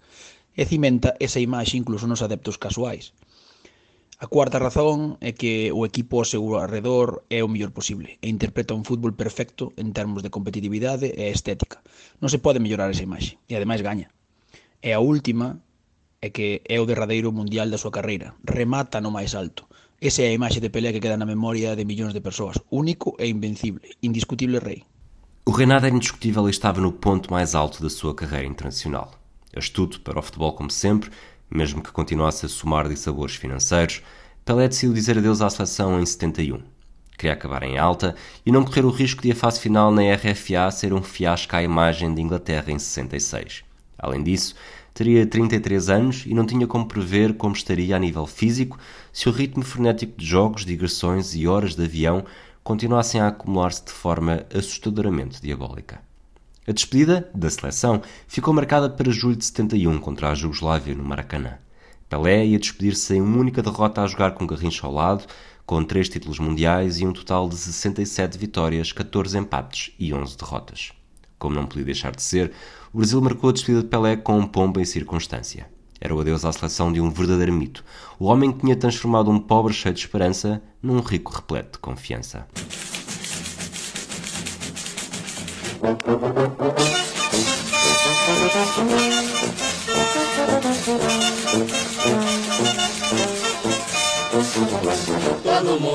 [0.56, 3.12] E cimenta esa imaxe incluso nos adeptos casuais.
[4.23, 8.32] A cuarta razón é que o equipo ao seu arredor é o mellor posible e
[8.32, 11.84] interpreta un fútbol perfecto en termos de competitividade e estética.
[12.23, 14.08] Non se pode mellorar esa imaxe e ademais gaña.
[14.80, 15.60] E a última
[16.23, 18.32] é que é o derradeiro mundial da súa carreira.
[18.47, 19.67] Remata no máis alto
[20.06, 22.58] Esa é a imaxe de Pelé que queda na memoria de millóns de persoas.
[22.70, 23.80] Único e invencible.
[24.04, 24.84] Indiscutible rei.
[25.46, 29.12] O reinado era indiscutível e estava no ponto mais alto da sua carreira internacional.
[29.56, 31.10] Astuto para o futebol como sempre,
[31.50, 34.02] mesmo que continuasse a somar dissabores financeiros,
[34.44, 36.60] Pelé decidiu dizer adeus à seleção em 71.
[37.18, 38.13] Queria acabar em alta
[38.46, 41.63] e não correr o risco de a fase final na RFA ser um fiasco à
[41.63, 43.63] imagem de Inglaterra em 66.
[43.98, 44.54] Além disso,
[44.94, 48.78] teria 33 anos e não tinha como prever como estaria a nível físico
[49.13, 52.26] se o ritmo frenético de jogos, digressões e horas de avião
[52.63, 56.02] continuassem a acumular-se de forma assustadoramente diabólica.
[56.67, 61.60] A despedida da seleção ficou marcada para julho de 71 contra a Jugoslávia no Maracanã.
[62.10, 65.26] Pelé ia despedir-se em uma única derrota a jogar com Garrincha ao lado,
[65.65, 70.91] com três títulos mundiais e um total de 67 vitórias, 14 empates e 11 derrotas.
[71.38, 72.52] Como não podia deixar de ser,
[72.91, 75.73] o Brasil marcou a despedida de Pelé com um pombo em circunstância.
[76.04, 77.82] Era o adeus à seleção de um verdadeiro mito,
[78.20, 82.46] o homem que tinha transformado um pobre cheio de esperança num rico repleto de confiança.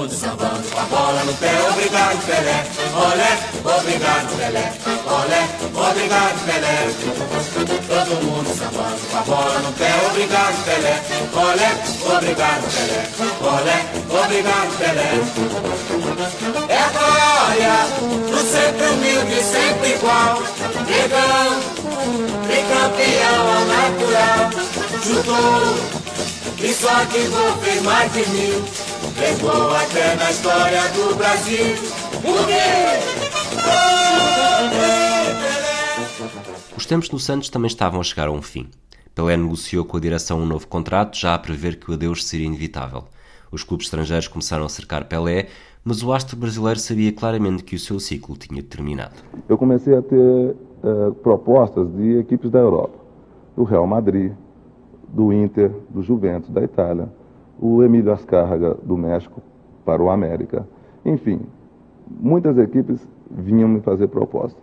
[0.08, 2.64] Mundo sambando com a bola no pé, obrigado Pelé,
[2.96, 3.30] olé,
[3.64, 4.72] obrigado Pelé,
[5.06, 5.40] olé,
[5.74, 6.76] obrigado Pelé.
[7.86, 10.94] Todo mundo sambando com a bola no pé, obrigado Pelé,
[11.34, 11.68] olé,
[12.16, 13.00] obrigado Pelé,
[13.42, 13.76] olé,
[14.24, 15.10] obrigado Pelé.
[16.68, 17.76] É a glória
[18.30, 20.42] do sempre humilde, sempre igual,
[20.86, 21.60] negão,
[22.46, 24.50] tricampeão ao natural,
[25.04, 25.98] juntou
[26.60, 28.87] e só que vou fez mais de mil
[29.20, 31.74] Levou até na história do Brasil
[32.22, 32.36] O
[36.76, 38.68] Os tempos no Santos também estavam a chegar a um fim.
[39.16, 42.46] Pelé negociou com a direção um novo contrato, já a prever que o adeus seria
[42.46, 43.06] inevitável.
[43.50, 45.48] Os clubes estrangeiros começaram a cercar Pelé,
[45.84, 49.16] mas o astro brasileiro sabia claramente que o seu ciclo tinha terminado.
[49.48, 52.96] Eu comecei a ter uh, propostas de equipes da Europa,
[53.56, 54.30] do Real Madrid,
[55.08, 57.08] do Inter, do Juventus da Itália,
[57.60, 59.42] o Emílio Ascárraga do México
[59.84, 60.66] para o América.
[61.04, 61.40] Enfim,
[62.20, 64.58] muitas equipes vinham me fazer proposta.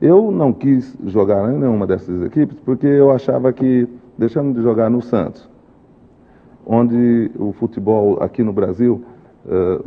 [0.00, 4.88] Eu não quis jogar em nenhuma dessas equipes porque eu achava que, deixando de jogar
[4.88, 5.48] no Santos,
[6.64, 9.02] onde o futebol aqui no Brasil,
[9.48, 9.80] é,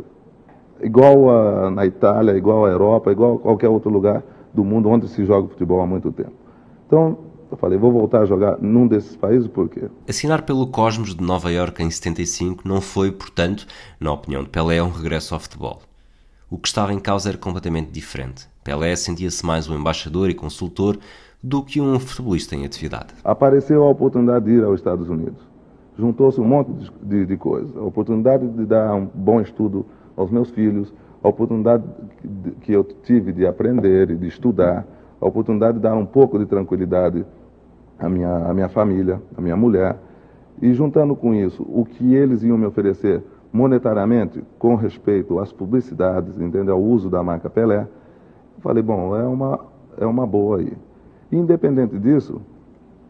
[0.82, 5.08] igual a, na Itália, igual à Europa, igual a qualquer outro lugar do mundo onde
[5.08, 6.32] se joga futebol há muito tempo.
[6.86, 7.16] Então,
[7.52, 9.50] eu falei, vou voltar a jogar num desses países?
[10.08, 13.66] Assinar pelo Cosmos de Nova Iorque em 75 não foi, portanto,
[14.00, 15.80] na opinião de Pelé, um regresso ao futebol.
[16.50, 18.48] O que estava em causa era completamente diferente.
[18.64, 20.98] Pelé sentia-se mais um embaixador e consultor
[21.42, 23.14] do que um futebolista em atividade.
[23.24, 25.42] Apareceu a oportunidade de ir aos Estados Unidos.
[25.98, 27.76] Juntou-se um monte de, de, de coisas.
[27.76, 29.84] A oportunidade de dar um bom estudo
[30.16, 30.92] aos meus filhos,
[31.22, 31.84] a oportunidade
[32.62, 34.86] que eu tive de aprender e de estudar,
[35.20, 37.24] a oportunidade de dar um pouco de tranquilidade
[37.98, 39.96] a minha, a minha família, a minha mulher.
[40.60, 43.22] E juntando com isso, o que eles iam me oferecer
[43.52, 46.74] monetariamente com respeito às publicidades, entendeu?
[46.74, 47.86] ao uso da marca Pelé,
[48.60, 49.60] falei, bom, é uma,
[49.98, 50.72] é uma boa aí.
[51.30, 52.40] Independente disso,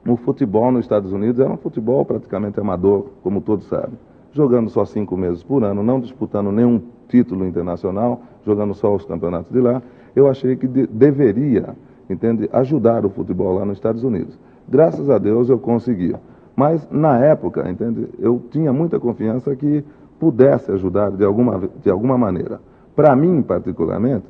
[0.06, 3.98] o futebol nos Estados Unidos era um futebol praticamente amador, como todos sabem.
[4.32, 9.52] Jogando só cinco meses por ano, não disputando nenhum título internacional, jogando só os campeonatos
[9.52, 9.82] de lá,
[10.16, 11.76] eu achei que de, deveria,
[12.08, 14.38] entende, ajudar o futebol lá nos Estados Unidos.
[14.68, 16.14] Graças a Deus eu consegui.
[16.54, 19.84] Mas na época, entende, eu tinha muita confiança que
[20.18, 22.60] pudesse ajudar de alguma, de alguma maneira.
[22.94, 24.28] Para mim, particularmente,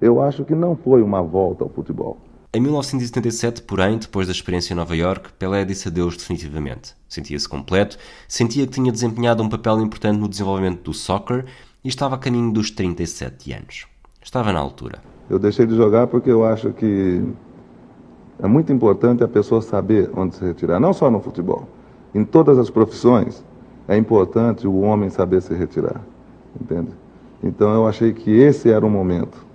[0.00, 2.18] eu acho que não foi uma volta ao futebol.
[2.54, 6.94] Em 1977, porém, depois da experiência em Nova York, Pelé disse adeus definitivamente.
[7.08, 7.96] Sentia-se completo,
[8.28, 11.46] sentia que tinha desempenhado um papel importante no desenvolvimento do soccer
[11.82, 13.86] e estava a caminho dos 37 anos.
[14.22, 14.98] Estava na altura.
[15.30, 17.24] Eu deixei de jogar porque eu acho que
[18.42, 21.68] é muito importante a pessoa saber onde se retirar, não só no futebol.
[22.12, 23.42] Em todas as profissões
[23.86, 26.00] é importante o homem saber se retirar,
[26.60, 26.88] entende?
[27.42, 29.46] Então eu achei que esse era o momento.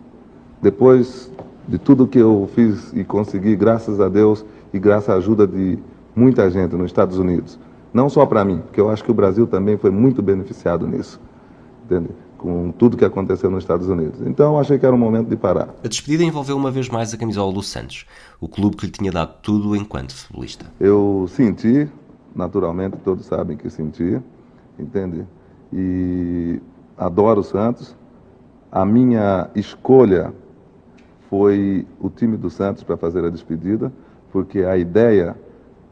[0.61, 1.29] Depois
[1.67, 5.77] de tudo que eu fiz e consegui, graças a Deus e graças à ajuda de
[6.15, 7.59] muita gente nos Estados Unidos,
[7.93, 11.19] não só para mim, porque eu acho que o Brasil também foi muito beneficiado nisso,
[11.85, 12.09] entende?
[12.38, 14.21] Com tudo que aconteceu nos Estados Unidos.
[14.25, 15.69] Então achei que era o momento de parar.
[15.83, 18.05] A despedida envolveu uma vez mais a camisola do Santos,
[18.39, 20.65] o clube que lhe tinha dado tudo enquanto futebolista.
[20.79, 21.89] Eu senti,
[22.35, 24.21] naturalmente, todos sabem que senti,
[24.77, 25.25] entende?
[25.73, 26.61] E
[26.97, 27.95] adoro o Santos.
[28.71, 30.33] A minha escolha
[31.29, 33.91] foi o time do Santos para fazer a despedida,
[34.31, 35.35] porque a ideia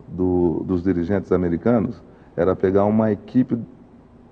[0.07, 2.01] do, dos dirigentes americanos
[2.35, 3.57] era pegar uma equipe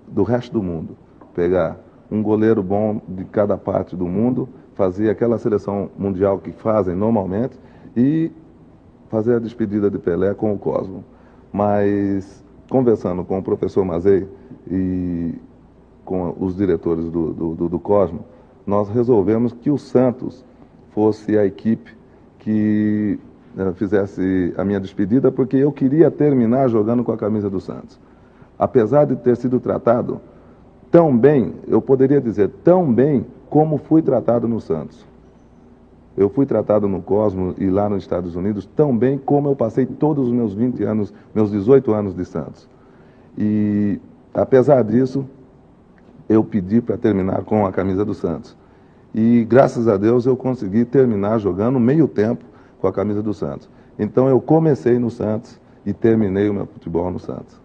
[0.07, 0.97] do resto do mundo,
[1.33, 1.77] pegar
[2.13, 7.57] um goleiro bom de cada parte do mundo, fazer aquela seleção mundial que fazem normalmente
[7.97, 8.31] e
[9.09, 11.03] fazer a despedida de Pelé com o Cosmo.
[11.51, 14.27] Mas conversando com o professor Mazei
[14.69, 15.33] e
[16.05, 18.23] com os diretores do, do, do Cosmo,
[18.65, 20.45] nós resolvemos que o Santos
[20.91, 21.95] fosse a equipe
[22.37, 23.19] que
[23.57, 27.99] uh, fizesse a minha despedida, porque eu queria terminar jogando com a camisa do Santos.
[28.59, 30.21] Apesar de ter sido tratado
[30.93, 35.03] tão bem, eu poderia dizer, tão bem como fui tratado no Santos.
[36.15, 39.87] Eu fui tratado no Cosmo e lá nos Estados Unidos tão bem como eu passei
[39.87, 42.69] todos os meus 20 anos, meus 18 anos de Santos.
[43.35, 43.99] E
[44.31, 45.25] apesar disso,
[46.29, 48.55] eu pedi para terminar com a camisa do Santos.
[49.15, 52.45] E graças a Deus eu consegui terminar jogando meio tempo
[52.79, 53.67] com a camisa do Santos.
[53.97, 57.62] Então eu comecei no Santos e terminei o meu futebol no Santos.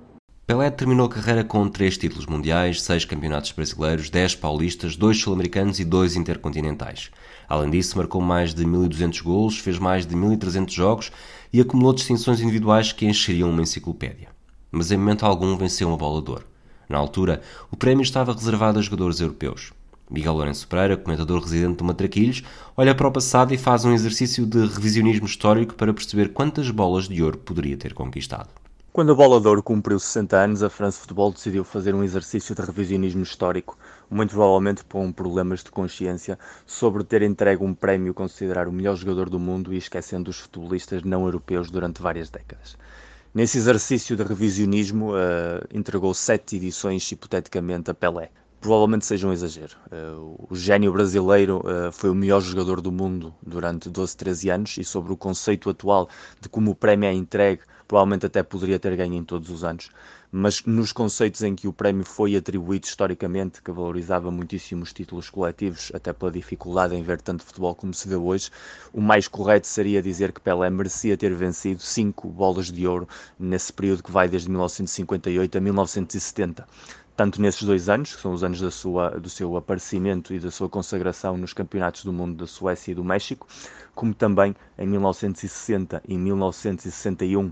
[0.48, 5.78] Pelé terminou a carreira com três títulos mundiais, seis campeonatos brasileiros, dez paulistas, dois sul-americanos
[5.78, 7.10] e dois intercontinentais.
[7.46, 11.12] Além disso, marcou mais de 1.200 golos, fez mais de 1.300 jogos
[11.52, 14.30] e acumulou distinções individuais que encheriam uma enciclopédia.
[14.72, 16.46] Mas em momento algum venceu uma bola de ouro.
[16.88, 19.74] Na altura, o prémio estava reservado a jogadores europeus.
[20.10, 22.42] Miguel Lourenço Pereira, comentador residente do Matraquilhos,
[22.74, 27.06] olha para o passado e faz um exercício de revisionismo histórico para perceber quantas bolas
[27.06, 28.48] de ouro poderia ter conquistado.
[28.90, 32.54] Quando o Bola de Ouro cumpriu 60 anos, a France Futebol decidiu fazer um exercício
[32.54, 33.78] de revisionismo histórico,
[34.10, 39.28] muito provavelmente com problemas de consciência, sobre ter entregue um prémio considerar o melhor jogador
[39.28, 42.76] do mundo e esquecendo os futebolistas não europeus durante várias décadas.
[43.32, 48.30] Nesse exercício de revisionismo, uh, entregou sete edições hipoteticamente a Pelé.
[48.58, 49.76] Provavelmente seja um exagero.
[49.92, 54.78] Uh, o gênio brasileiro uh, foi o melhor jogador do mundo durante 12, 13 anos
[54.78, 56.08] e sobre o conceito atual
[56.40, 59.90] de como o prémio é entregue provavelmente até poderia ter ganho em todos os anos,
[60.30, 65.30] mas nos conceitos em que o prémio foi atribuído historicamente, que valorizava muitíssimo os títulos
[65.30, 68.50] coletivos, até pela dificuldade em ver tanto futebol como se vê hoje,
[68.92, 73.08] o mais correto seria dizer que Pelé merecia ter vencido cinco bolas de ouro
[73.38, 76.68] nesse período que vai desde 1958 a 1970
[77.16, 80.52] tanto nesses dois anos, que são os anos da sua, do seu aparecimento e da
[80.52, 83.48] sua consagração nos campeonatos do mundo da Suécia e do México,
[83.92, 87.50] como também em 1960 e 1961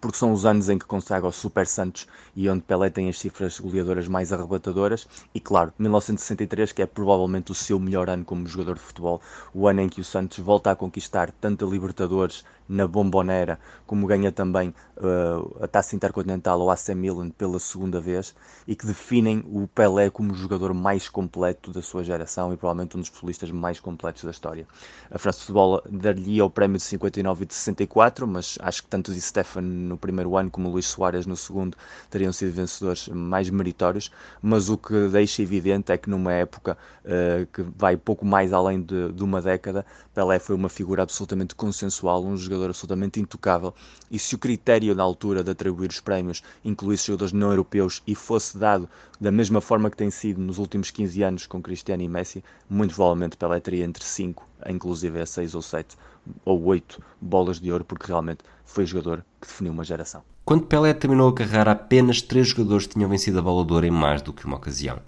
[0.00, 3.18] porque são os anos em que consagra o Super Santos e onde Pelé tem as
[3.18, 5.06] cifras goleadoras mais arrebatadoras.
[5.34, 9.20] E claro, 1963, que é provavelmente o seu melhor ano como jogador de futebol,
[9.54, 14.06] o ano em que o Santos volta a conquistar tanto a Libertadores na Bombonera, como
[14.06, 18.34] ganha também uh, a Taça Intercontinental ao AC Milan pela segunda vez,
[18.66, 22.96] e que definem o Pelé como o jogador mais completo da sua geração e provavelmente
[22.96, 24.66] um dos futbolistas mais completos da história.
[25.10, 29.12] A França Futebol dar-lhe o prémio de 59 e de 64, mas acho que tanto
[29.12, 31.76] Di Stefano no primeiro ano como Luís Soares no segundo
[32.10, 34.10] teriam sido vencedores mais meritórios,
[34.42, 38.82] mas o que deixa evidente é que numa época uh, que vai pouco mais além
[38.82, 39.84] de, de uma década,
[40.16, 43.74] Pelé foi uma figura absolutamente consensual, um jogador absolutamente intocável,
[44.10, 48.14] e se o critério na altura de atribuir os prémios incluísse jogadores não europeus e
[48.14, 48.88] fosse dado
[49.20, 52.94] da mesma forma que tem sido nos últimos 15 anos com Cristiano e Messi, muito
[52.94, 55.98] provavelmente Pelé teria entre 5, inclusive 6 ou 7
[56.46, 60.22] ou 8 bolas de ouro, porque realmente foi o jogador que definiu uma geração.
[60.46, 63.90] Quando Pelé terminou a carreira, apenas três jogadores tinham vencido a bola de ouro em
[63.90, 64.98] mais do que uma ocasião.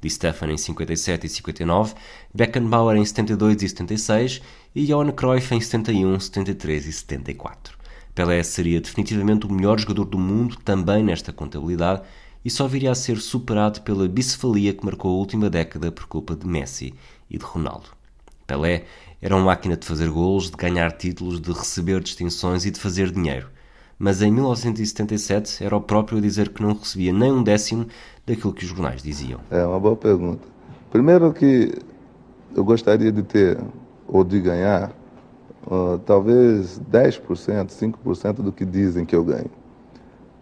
[0.00, 1.94] Di Stefano em 57 e 59,
[2.32, 4.42] Beckenbauer em 72 e 76
[4.74, 7.76] e Johan Cruyff em 71, 73 e 74.
[8.14, 12.02] Pelé seria definitivamente o melhor jogador do mundo também nesta contabilidade
[12.44, 16.34] e só viria a ser superado pela bicefalia que marcou a última década por culpa
[16.34, 16.94] de Messi
[17.28, 17.88] e de Ronaldo.
[18.46, 18.84] Pelé
[19.20, 23.10] era uma máquina de fazer golos, de ganhar títulos, de receber distinções e de fazer
[23.10, 23.48] dinheiro.
[23.98, 27.86] Mas em 1977 era o próprio a dizer que não recebia nem um décimo
[28.24, 29.40] daquilo que os jornais diziam.
[29.50, 30.46] É uma boa pergunta.
[30.90, 31.74] Primeiro que
[32.54, 33.58] eu gostaria de ter
[34.06, 34.92] ou de ganhar
[35.66, 39.50] uh, talvez 10%, 5% do que dizem que eu ganho.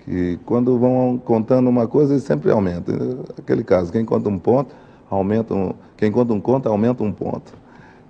[0.04, 2.92] Que quando vão contando uma coisa, sempre aumenta.
[3.38, 4.74] Aquele caso, quem conta um ponto,
[5.11, 7.52] aumenta um, quem conta um conto, aumenta um ponto.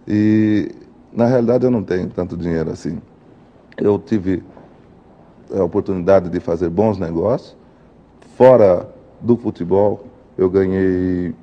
[0.07, 0.71] E
[1.13, 2.99] na realidade eu não tenho tanto dinheiro assim.
[3.79, 4.43] Eu tive
[5.53, 7.57] a oportunidade de fazer bons negócios.
[8.37, 8.89] Fora
[9.21, 11.35] do futebol, eu ganhei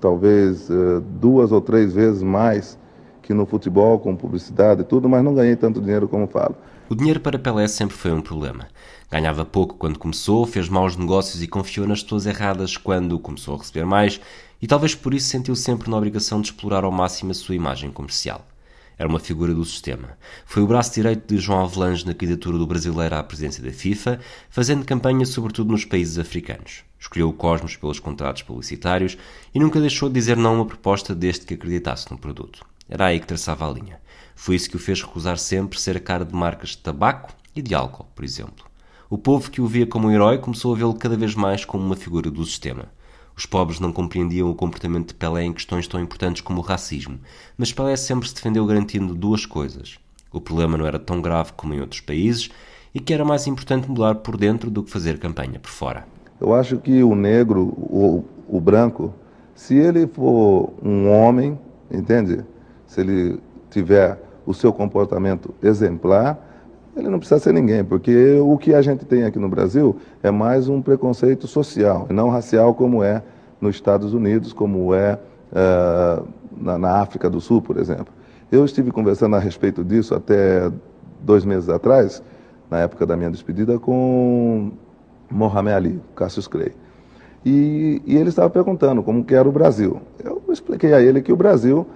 [0.00, 2.78] talvez uh, duas ou três vezes mais
[3.22, 6.54] que no futebol, com publicidade e tudo, mas não ganhei tanto dinheiro como falo.
[6.88, 8.68] O dinheiro para Pelé sempre foi um problema.
[9.10, 13.58] Ganhava pouco quando começou, fez maus negócios e confiou nas pessoas erradas quando começou a
[13.58, 14.20] receber mais,
[14.62, 17.90] e talvez por isso sentiu sempre na obrigação de explorar ao máximo a sua imagem
[17.90, 18.42] comercial.
[18.98, 20.16] Era uma figura do sistema.
[20.46, 24.20] Foi o braço direito de João Avelange na candidatura do brasileiro à presidência da FIFA,
[24.48, 26.82] fazendo campanha sobretudo nos países africanos.
[26.98, 29.18] Escolheu o Cosmos pelos contratos publicitários
[29.54, 32.64] e nunca deixou de dizer não a uma proposta desde que acreditasse no produto.
[32.88, 34.00] Era aí que traçava a linha.
[34.34, 37.60] Foi isso que o fez recusar sempre ser a cara de marcas de tabaco e
[37.60, 38.64] de álcool, por exemplo.
[39.10, 41.84] O povo que o via como um herói começou a vê-lo cada vez mais como
[41.84, 42.86] uma figura do sistema.
[43.36, 47.20] Os pobres não compreendiam o comportamento de Pelé em questões tão importantes como o racismo,
[47.56, 49.98] mas Pelé sempre se defendeu garantindo duas coisas.
[50.32, 52.50] O problema não era tão grave como em outros países
[52.94, 56.06] e que era mais importante mudar por dentro do que fazer campanha por fora.
[56.40, 59.14] Eu acho que o negro, o, o branco,
[59.54, 61.58] se ele for um homem,
[61.90, 62.44] entende?
[62.86, 66.55] se ele tiver o seu comportamento exemplar,
[66.96, 70.30] ele não precisa ser ninguém, porque o que a gente tem aqui no Brasil é
[70.30, 73.22] mais um preconceito social, não racial como é
[73.60, 75.18] nos Estados Unidos, como é
[75.52, 76.26] uh,
[76.56, 78.08] na, na, África do Sul, por exemplo.
[78.50, 80.70] Eu estive conversando a respeito disso até
[81.20, 82.22] dois meses atrás,
[82.70, 84.70] na época da minha despedida, com
[85.30, 86.72] Mohamed Ali, Cassius Clay.
[87.44, 90.00] E, e ele estava perguntando como que era o Brasil.
[90.24, 91.86] Eu expliquei a ele que o Brasil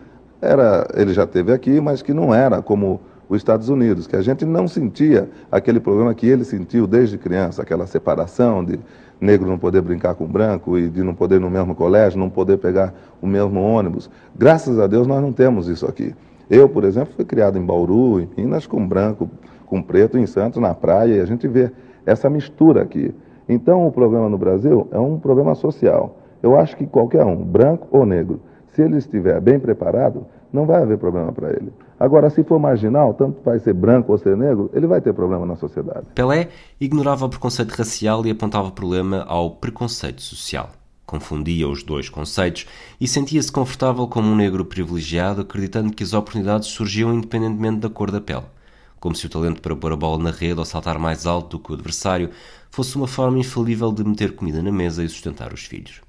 [0.40, 4.22] era, ele já teve aqui, mas que não era como os Estados Unidos, que a
[4.22, 8.80] gente não sentia aquele problema que ele sentiu desde criança, aquela separação de
[9.20, 12.28] negro não poder brincar com branco e de não poder ir no mesmo colégio, não
[12.28, 14.10] poder pegar o mesmo ônibus.
[14.36, 16.12] Graças a Deus nós não temos isso aqui.
[16.50, 19.30] Eu, por exemplo, fui criado em Bauru, em Minas, com branco,
[19.64, 21.70] com preto, em Santos, na praia, e a gente vê
[22.04, 23.14] essa mistura aqui.
[23.48, 26.18] Então, o problema no Brasil é um problema social.
[26.42, 28.40] Eu acho que qualquer um, branco ou negro,
[28.72, 31.72] se ele estiver bem preparado, não vai haver problema para ele.
[32.00, 35.44] Agora, se for marginal, tanto vai ser branco ou ser negro, ele vai ter problema
[35.44, 36.06] na sociedade.
[36.14, 36.48] Pelé
[36.80, 40.70] ignorava o preconceito racial e apontava o problema ao preconceito social.
[41.04, 42.66] Confundia os dois conceitos
[42.98, 48.10] e sentia-se confortável como um negro privilegiado, acreditando que as oportunidades surgiam independentemente da cor
[48.10, 48.46] da pele.
[48.98, 51.62] Como se o talento para pôr a bola na rede ou saltar mais alto do
[51.62, 52.30] que o adversário
[52.70, 56.00] fosse uma forma infalível de meter comida na mesa e sustentar os filhos.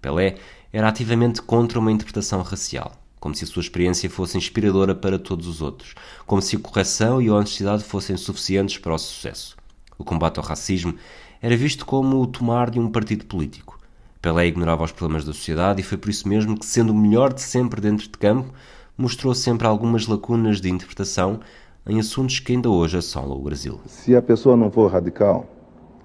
[0.00, 0.36] Pelé
[0.72, 5.46] era ativamente contra uma interpretação racial, como se a sua experiência fosse inspiradora para todos
[5.46, 5.94] os outros,
[6.26, 9.56] como se a correção e a honestidade fossem suficientes para o sucesso.
[9.98, 10.94] O combate ao racismo
[11.40, 13.78] era visto como o tomar de um partido político.
[14.20, 17.32] Pelé ignorava os problemas da sociedade e foi por isso mesmo que, sendo o melhor
[17.32, 18.52] de sempre dentro de campo,
[18.96, 21.40] mostrou sempre algumas lacunas de interpretação
[21.86, 23.80] em assuntos que ainda hoje assolam o Brasil.
[23.86, 25.46] Se a pessoa não for radical,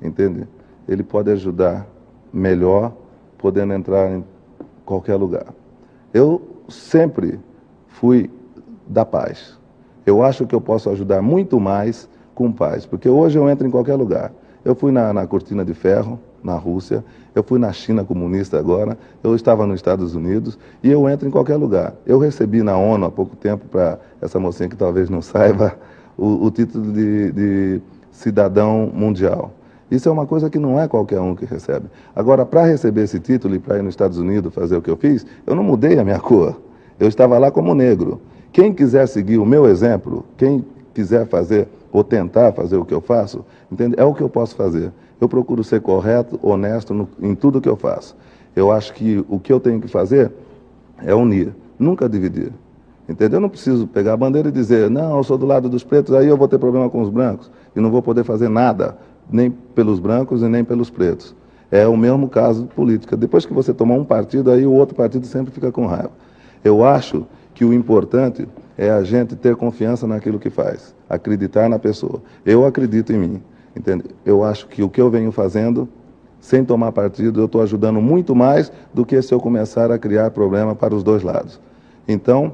[0.02, 0.48] entende?
[0.88, 1.88] Ele pode ajudar
[2.32, 2.94] melhor,
[3.38, 4.24] podendo entrar em
[4.86, 5.48] qualquer lugar.
[6.14, 7.40] Eu sempre
[7.88, 8.30] fui
[8.88, 9.58] da paz.
[10.06, 13.72] Eu acho que eu posso ajudar muito mais com paz, porque hoje eu entro em
[13.72, 14.32] qualquer lugar.
[14.64, 17.04] Eu fui na, na cortina de ferro, na Rússia,
[17.36, 21.32] eu fui na China comunista agora, eu estava nos Estados Unidos e eu entro em
[21.32, 21.94] qualquer lugar.
[22.06, 25.78] Eu recebi na ONU há pouco tempo, para essa mocinha que talvez não saiba,
[26.18, 29.52] o, o título de, de cidadão mundial.
[29.92, 31.88] Isso é uma coisa que não é qualquer um que recebe.
[32.16, 34.96] Agora, para receber esse título e para ir nos Estados Unidos fazer o que eu
[34.96, 36.60] fiz, eu não mudei a minha cor.
[36.98, 38.22] Eu estava lá como negro.
[38.54, 43.02] Quem quiser seguir o meu exemplo, quem quiser fazer ou tentar fazer o que eu
[43.02, 43.96] faço, entende?
[43.98, 44.94] é o que eu posso fazer.
[45.20, 48.16] Eu procuro ser correto, honesto no, em tudo que eu faço.
[48.56, 50.32] Eu acho que o que eu tenho que fazer
[51.04, 52.52] é unir, nunca dividir.
[53.08, 53.38] Entendeu?
[53.38, 56.14] Eu não preciso pegar a bandeira e dizer, não, eu sou do lado dos pretos,
[56.14, 58.98] aí eu vou ter problema com os brancos e não vou poder fazer nada
[59.30, 61.36] nem pelos brancos e nem pelos pretos.
[61.72, 63.16] É o mesmo caso política.
[63.16, 66.12] Depois que você tomar um partido, aí o outro partido sempre fica com raiva.
[66.64, 68.48] Eu acho que o importante
[68.78, 72.22] é a gente ter confiança naquilo que faz, acreditar na pessoa.
[72.46, 73.44] Eu acredito em mim,
[73.76, 74.06] entende?
[74.26, 75.88] Eu acho que o que eu venho fazendo,
[76.40, 80.32] sem tomar partido, eu estou ajudando muito mais do que se eu começar a criar
[80.32, 81.60] problema para os dois lados.
[82.08, 82.54] Então,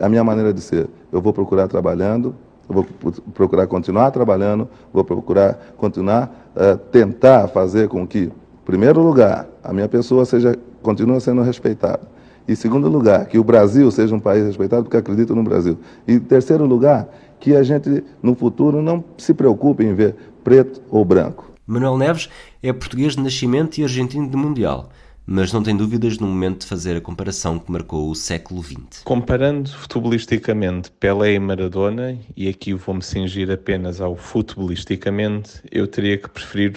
[0.00, 2.34] a minha maneira de ser, eu vou procurar trabalhando,
[2.70, 8.32] eu vou procurar continuar trabalhando, vou procurar continuar uh, tentar fazer com que, em
[8.64, 12.02] primeiro lugar, a minha pessoa seja continue sendo respeitada.
[12.46, 15.78] E segundo lugar, que o Brasil seja um país respeitado porque acredita no Brasil.
[16.06, 17.08] E terceiro lugar,
[17.40, 20.14] que a gente no futuro não se preocupe em ver
[20.44, 21.50] preto ou branco.
[21.66, 22.28] Manuel Neves
[22.62, 24.90] é português de nascimento e argentino de mundial,
[25.32, 29.04] mas não tem dúvidas no momento de fazer a comparação que marcou o século XX.
[29.04, 36.28] Comparando futebolisticamente Pelé e Maradona, e aqui vou-me cingir apenas ao futebolisticamente, eu teria que
[36.28, 36.72] preferir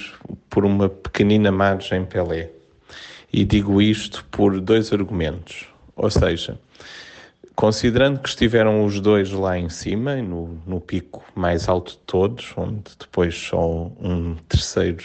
[0.51, 2.51] por uma pequenina margem Pelé.
[3.34, 5.66] E digo isto por dois argumentos.
[5.95, 6.60] Ou seja,
[7.56, 12.54] considerando que estiveram os dois lá em cima, no, no pico mais alto de todos,
[12.56, 15.04] onde depois só um terceiro,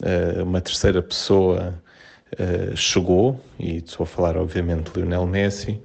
[0.00, 1.78] uh, uma terceira pessoa
[2.38, 5.80] uh, chegou, e estou a falar obviamente de Lionel Messi,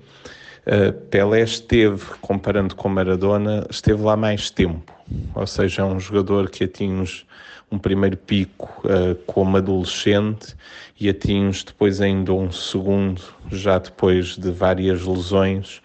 [0.65, 4.93] uh, Pelé esteve, comparando com Maradona, esteve lá mais tempo,
[5.33, 7.25] ou seja, é um jogador que atinge
[7.71, 10.55] um primeiro pico uh, como adolescente
[10.99, 13.21] e atinge depois ainda um segundo,
[13.51, 15.81] já depois de várias lesões,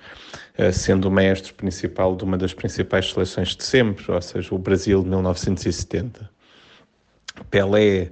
[0.58, 4.58] uh, sendo o mestre principal de uma das principais seleções de sempre, ou seja, o
[4.58, 6.30] Brasil de 1970.
[7.50, 8.10] Pelé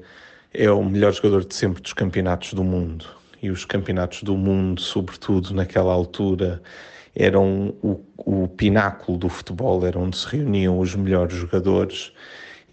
[0.53, 3.07] é o melhor jogador de sempre dos campeonatos do mundo
[3.43, 6.61] e os campeonatos do mundo, sobretudo naquela altura,
[7.15, 12.13] eram o, o pináculo do futebol, era onde se reuniam os melhores jogadores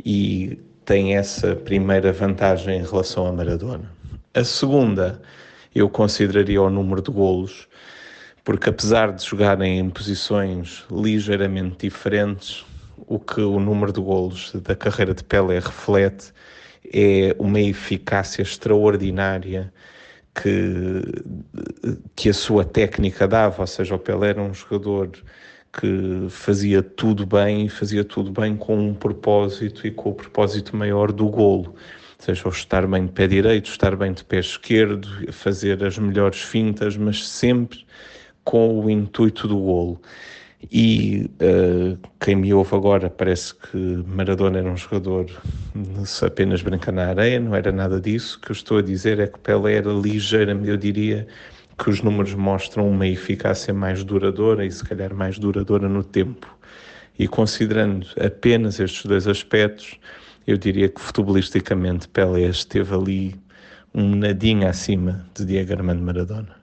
[0.03, 3.91] e tem essa primeira vantagem em relação a Maradona.
[4.33, 5.21] A segunda,
[5.73, 7.67] eu consideraria o número de golos,
[8.43, 12.65] porque apesar de jogarem em posições ligeiramente diferentes,
[13.07, 16.31] o que o número de golos da carreira de Pelé reflete
[16.93, 19.73] é uma eficácia extraordinária
[20.33, 21.01] que,
[22.15, 25.11] que a sua técnica dava, ou seja, o Pelé era um jogador
[25.79, 30.75] que fazia tudo bem e fazia tudo bem com um propósito e com o propósito
[30.75, 31.75] maior do golo.
[32.17, 36.41] Ou seja, estar bem de pé direito, estar bem de pé esquerdo, fazer as melhores
[36.41, 37.85] fintas, mas sempre
[38.43, 40.01] com o intuito do golo.
[40.71, 45.25] E uh, quem me ouve agora parece que Maradona era um jogador
[46.25, 48.37] apenas brincar na areia, não era nada disso.
[48.37, 51.27] O que eu estou a dizer é que Pelé era ligeiramente, eu diria,
[51.77, 56.47] que os números mostram uma eficácia mais duradoura e se calhar mais duradoura no tempo.
[57.17, 59.99] E considerando apenas estes dois aspectos,
[60.47, 63.35] eu diria que futebolisticamente Pelé esteve ali
[63.93, 66.55] um nadinho acima de Diego Armando Maradona.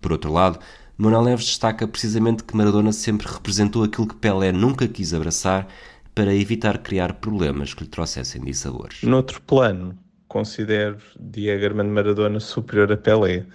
[0.00, 0.58] Por outro lado,
[1.00, 5.68] Manuel Neves destaca precisamente que Maradona sempre representou aquilo que Pelé nunca quis abraçar
[6.12, 9.04] para evitar criar problemas que lhe trouxessem dissabores.
[9.04, 9.96] Noutro plano,
[10.26, 13.46] considero Diego Armando Maradona superior a Pelé.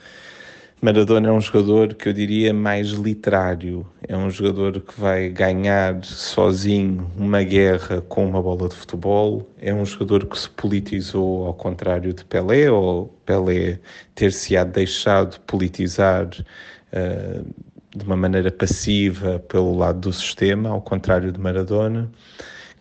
[0.81, 3.85] Maradona é um jogador que eu diria mais literário.
[4.07, 9.45] É um jogador que vai ganhar sozinho uma guerra com uma bola de futebol.
[9.59, 13.81] É um jogador que se politizou ao contrário de Pelé, ou Pelé
[14.15, 16.29] ter-se-á deixado politizar
[17.95, 22.09] de uma maneira passiva pelo lado do sistema, ao contrário de Maradona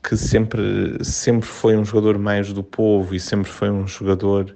[0.02, 4.52] que sempre, sempre foi um jogador mais do povo e sempre foi um jogador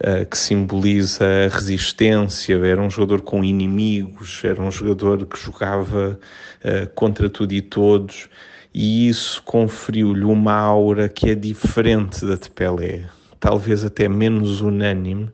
[0.00, 6.18] uh, que simboliza a resistência, era um jogador com inimigos, era um jogador que jogava
[6.64, 8.28] uh, contra tudo e todos,
[8.72, 13.04] e isso conferiu-lhe uma aura que é diferente da de Pelé,
[13.38, 15.30] talvez até menos unânime,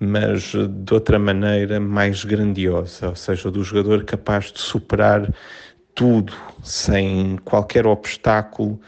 [0.00, 5.32] mas de outra maneira mais grandiosa, ou seja, do jogador capaz de superar
[5.94, 6.32] tudo,
[6.62, 8.80] sem qualquer obstáculo,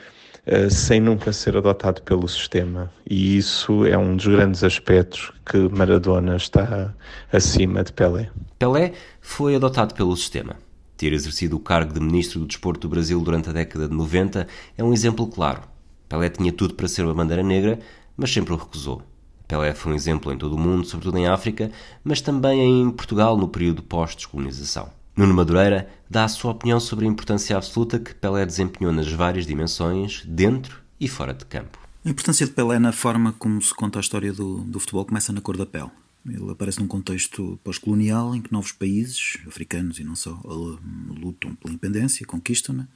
[0.46, 2.92] uh, sem nunca ser adotado pelo sistema.
[3.08, 6.94] E isso é um dos grandes aspectos que Maradona está
[7.32, 8.30] acima de Pelé.
[8.58, 10.54] Pelé foi adotado pelo sistema.
[10.96, 14.46] Ter exercido o cargo de Ministro do Desporto do Brasil durante a década de 90
[14.78, 15.62] é um exemplo claro.
[16.08, 17.78] Pelé tinha tudo para ser uma bandeira negra,
[18.16, 19.02] mas sempre o recusou.
[19.50, 21.72] Pelé foi um exemplo em todo o mundo, sobretudo em África,
[22.04, 24.88] mas também em Portugal no período pós-descolonização.
[25.16, 29.44] Nuno Madureira dá a sua opinião sobre a importância absoluta que Pelé desempenhou nas várias
[29.44, 31.80] dimensões, dentro e fora de campo.
[32.04, 35.32] A importância de Pelé na forma como se conta a história do, do futebol começa
[35.32, 35.90] na cor da pele.
[36.24, 41.74] Ele aparece num contexto pós-colonial em que novos países, africanos e não só, lutam pela
[41.74, 42.86] independência, conquistam-na.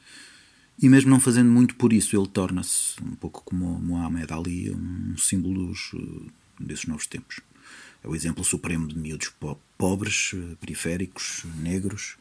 [0.81, 5.17] E mesmo não fazendo muito por isso, ele torna-se, um pouco como Muhammad Ali, um
[5.17, 5.93] símbolo dos,
[6.59, 7.41] desses novos tempos.
[8.03, 9.33] É o exemplo supremo de miúdos
[9.79, 12.17] pobres, eh, periféricos, negros,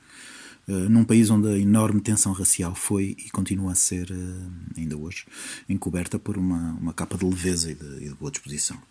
[0.68, 4.96] eh, num país onde a enorme tensão racial foi e continua a ser, eh, ainda
[4.96, 5.26] hoje,
[5.68, 8.82] encoberta por uma, uma capa de leveza e de, e de boa disposição.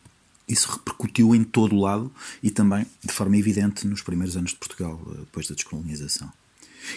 [0.46, 2.12] Isso repercutiu em todo o lado
[2.42, 6.30] e também de forma evidente nos primeiros anos de Portugal, depois da descolonização.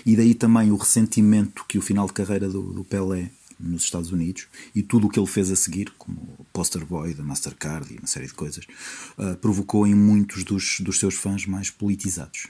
[0.06, 4.12] E daí também o ressentimento que o final de carreira do, do Pelé nos Estados
[4.12, 7.94] Unidos e tudo o que ele fez a seguir, como o poster boy da Mastercard
[7.94, 8.66] e uma série de coisas,
[9.18, 12.48] uh, provocou em muitos dos, dos seus fãs mais politizados.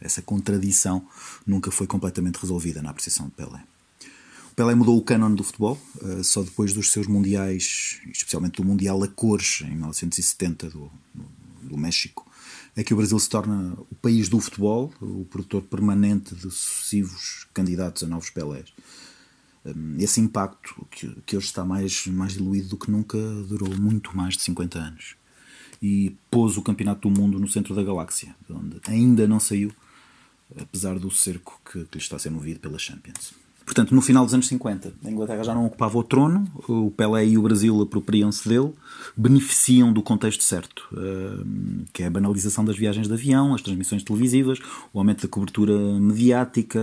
[0.00, 1.06] essa contradição
[1.46, 3.62] nunca foi completamente resolvida na apreciação de Pelé.
[4.52, 8.64] O Pelé mudou o canon do futebol, uh, só depois dos seus mundiais, especialmente do
[8.64, 10.90] Mundial a cores, em 1970, do,
[11.62, 12.24] do México,
[12.76, 17.46] é que o Brasil se torna o país do futebol, o produtor permanente de sucessivos
[17.54, 18.72] candidatos a novos Pelés.
[19.64, 24.16] Um, esse impacto, que, que hoje está mais, mais diluído do que nunca, durou muito
[24.16, 25.16] mais de 50 anos.
[25.82, 29.72] E pôs o Campeonato do Mundo no centro da galáxia, onde ainda não saiu,
[30.58, 33.34] apesar do cerco que, que lhe está a ser movido pela Champions.
[33.64, 37.28] Portanto, no final dos anos 50, a Inglaterra já não ocupava o trono, o Pelé
[37.28, 38.72] e o Brasil apropriam-se dele,
[39.16, 41.44] beneficiam do contexto certo, eh,
[41.92, 44.58] que é a banalização das viagens de avião, as transmissões televisivas,
[44.92, 46.78] o aumento da cobertura mediática,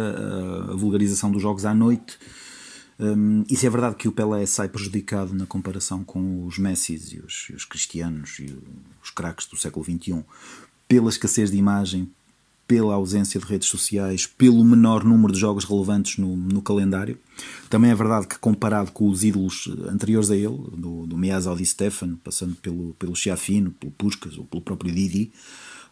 [0.72, 2.18] a vulgarização dos jogos à noite.
[3.50, 7.20] E se é verdade que o Pelé sai prejudicado na comparação com os Messi e
[7.20, 8.56] os, os Cristianos e
[9.04, 10.24] os craques do século XXI
[10.88, 12.12] pela escassez de imagem,
[12.68, 17.18] pela ausência de redes sociais, pelo menor número de jogos relevantes no, no calendário.
[17.70, 21.66] Também é verdade que, comparado com os ídolos anteriores a ele, do, do Miasa Di
[21.66, 25.32] Stefano, passando pelo, pelo Chiafino, pelo Puskas ou pelo próprio Didi,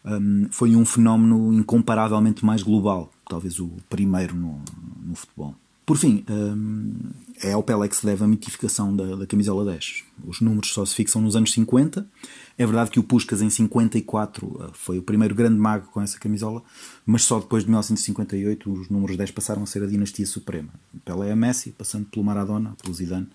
[0.04, 4.62] um, foi um fenómeno incomparavelmente mais global, talvez o primeiro no,
[5.02, 5.54] no futebol.
[5.90, 7.10] Por fim, um,
[7.42, 10.04] é ao Pelé que se deve a mitificação da, da, camisola 10.
[10.24, 12.06] Os números só se fixam nos anos 50.
[12.56, 16.16] É verdade que o Puskas em 54 uh, foi o primeiro grande mago com essa
[16.16, 16.62] camisola,
[17.04, 20.68] mas só depois de 1958 os números 10 passaram a ser a dinastia suprema.
[21.04, 23.26] Pelé é Messi, passando pelo Maradona, pelo Zidane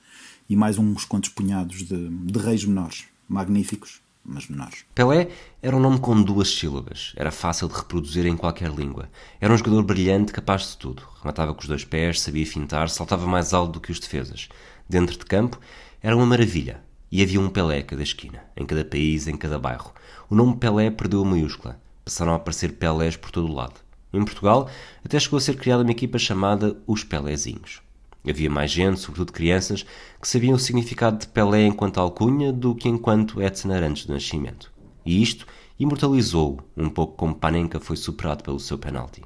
[0.50, 4.86] e mais uns quantos punhados de, de reis menores, magníficos, mas menores.
[4.96, 5.30] Pelé
[5.62, 7.14] era um nome com duas sílabas.
[7.16, 9.10] Era fácil de reproduzir em qualquer língua.
[9.40, 11.04] Era um jogador brilhante, capaz de tudo.
[11.22, 14.50] Rematava com os dois pés, sabia fintar, saltava mais alto do que os defesas.
[14.90, 15.60] Dentro de campo,
[16.02, 16.82] era uma maravilha.
[17.12, 19.94] E havia um Pelé a cada esquina, em cada país, em cada bairro.
[20.30, 21.80] O nome Pelé perdeu a maiúscula.
[22.04, 23.76] Passaram a aparecer Pelés por todo o lado.
[24.12, 24.70] Em Portugal,
[25.04, 27.85] até chegou a ser criada uma equipa chamada Os Pelézinhos.
[28.28, 29.86] Havia mais gente, sobretudo crianças,
[30.20, 34.72] que sabiam o significado de Pelé enquanto alcunha do que enquanto Edson Arantes do nascimento.
[35.06, 35.46] E isto
[35.80, 39.22] imortalizou-o, um pouco como Panenka foi superado pelo seu penalti.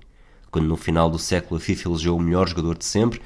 [0.51, 3.21] Quando no final do século a FIFA elegeu o melhor jogador de sempre,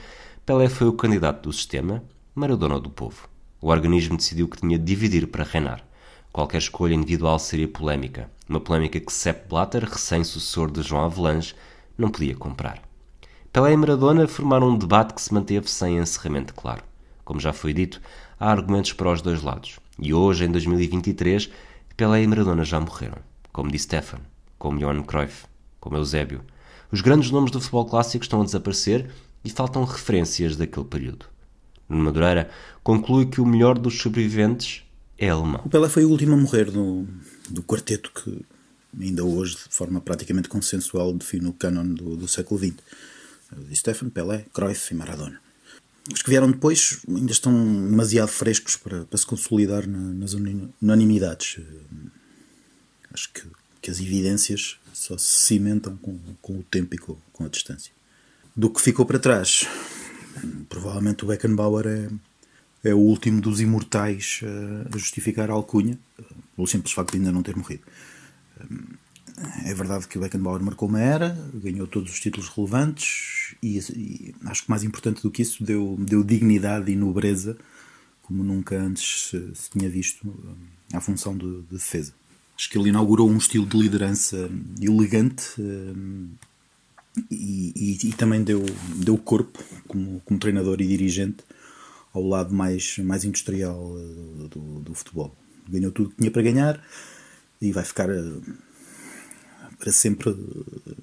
[0.45, 2.03] Pelé foi o candidato do sistema,
[2.36, 3.30] Maradona do povo.
[3.61, 5.84] O organismo decidiu que tinha de dividir para reinar.
[6.32, 11.55] Qualquer escolha individual seria polémica, uma polémica que Sepp Blatter, recém-sucessor de João Avelange,
[11.97, 12.82] não podia comprar.
[13.53, 16.81] Pelé e Maradona formaram um debate que se manteve sem encerramento claro.
[17.23, 18.01] Como já foi dito,
[18.39, 19.79] há argumentos para os dois lados.
[19.99, 21.51] E hoje, em 2023,
[21.95, 23.19] Pelé e Maradona já morreram.
[23.51, 24.23] Como Di Stefano,
[24.57, 25.45] como Johan Cruyff,
[25.79, 26.41] como Eusébio.
[26.91, 29.11] Os grandes nomes do futebol clássico estão a desaparecer
[29.45, 31.27] e faltam referências daquele período.
[31.87, 32.49] Nuno Madureira
[32.83, 34.81] conclui que o melhor dos sobreviventes
[35.15, 35.61] é alemão.
[35.63, 37.05] O Pelé foi o último a morrer do,
[37.51, 38.43] do quarteto que
[38.99, 42.73] ainda hoje, de forma praticamente consensual, define o canon do, do século XX
[43.53, 45.39] de Stefan, Pelé, Cruyff e Maradona.
[46.11, 51.61] Os que vieram depois ainda estão demasiado frescos para, para se consolidar na, nas unanimidades.
[53.13, 53.43] Acho que,
[53.81, 57.93] que as evidências só se cimentam com, com o tempo e com, com, a distância.
[58.55, 59.65] Do que ficou para trás,
[60.67, 62.09] provavelmente o Beckenbauer é,
[62.89, 64.41] é o último dos imortais
[64.85, 65.97] a justificar a alcunha,
[66.55, 67.83] pelo simples facto de ainda não ter morrido.
[69.65, 74.35] É verdade que o Beckenbauer marcou uma era, ganhou todos os títulos relevantes e, e,
[74.45, 77.57] acho que mais importante do que isso, deu, deu dignidade e nobreza
[78.21, 80.33] como nunca antes se, se tinha visto
[80.93, 82.13] à função de, de, defesa.
[82.57, 84.49] Acho que ele inaugurou um estilo de liderança
[84.81, 86.29] elegante um,
[87.29, 88.65] e, e, e, também deu,
[88.95, 91.43] deu corpo como, como treinador e dirigente
[92.13, 93.95] ao lado mais, mais industrial
[94.37, 95.35] do, do, do futebol.
[95.67, 96.83] Ganhou tudo que tinha para ganhar
[97.61, 98.09] e vai ficar
[99.84, 100.34] para sempre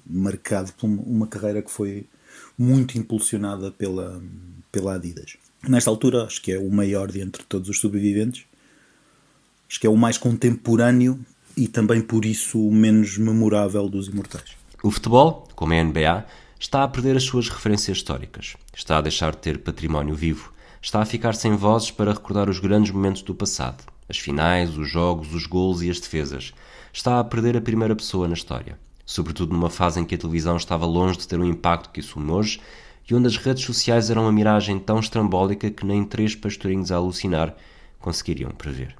[0.09, 2.07] marcado por uma carreira que foi
[2.57, 4.19] muito impulsionada pela,
[4.71, 5.37] pela Adidas.
[5.69, 8.43] Nesta altura, acho que é o maior de entre todos os sobreviventes,
[9.69, 11.19] acho que é o mais contemporâneo
[11.55, 14.57] e também por isso o menos memorável dos imortais.
[14.81, 16.25] O futebol, como a NBA,
[16.59, 20.51] está a perder as suas referências históricas, está a deixar de ter património vivo,
[20.81, 24.89] está a ficar sem vozes para recordar os grandes momentos do passado, as finais, os
[24.89, 26.51] jogos, os gols e as defesas
[26.93, 30.57] está a perder a primeira pessoa na história, sobretudo numa fase em que a televisão
[30.57, 32.59] estava longe de ter o impacto que assume hoje
[33.09, 36.95] e onde as redes sociais eram uma miragem tão estrambólica que nem três pastorinhos a
[36.95, 37.55] alucinar
[37.99, 38.95] conseguiriam prever.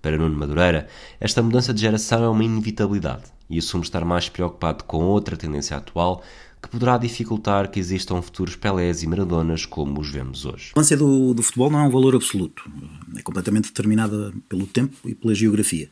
[0.00, 0.86] Para Nuno Madureira,
[1.18, 5.76] esta mudança de geração é uma inevitabilidade e assume estar mais preocupado com outra tendência
[5.76, 6.22] atual
[6.62, 10.72] que poderá dificultar que existam futuros Pelés e Maradonas como os vemos hoje.
[10.74, 12.68] A relevância do, do futebol não é um valor absoluto.
[13.16, 15.88] É completamente determinada pelo tempo e pela geografia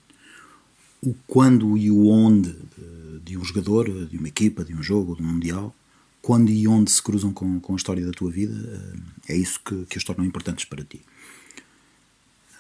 [1.03, 2.55] o quando e o onde
[3.27, 5.75] de, um jogador, de uma equipa, de um jogo, de um mundial,
[6.23, 8.55] quando e onde se cruzam com, com a história da tua vida,
[9.29, 11.01] eh, é isso que, que os tornam importantes para ti.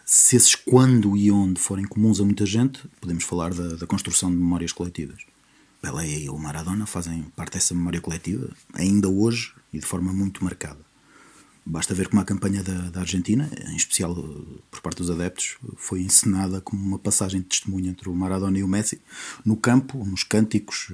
[0.04, 4.30] Se esses quando e onde forem comuns a muita gente, podemos falar da, da construção
[4.30, 5.20] de memórias coletivas.
[5.80, 10.44] Pelé e o Maradona fazem parte dessa memória coletiva, ainda hoje e de forma muito
[10.44, 10.85] marcada.
[11.68, 15.56] Basta ver como a campanha da, da, Argentina, em especial eh, por parte dos adeptos,
[15.76, 19.00] foi encenada como uma passagem de testemunho entre o Maradona e o Messi,
[19.44, 20.92] no campo, nos cânticos,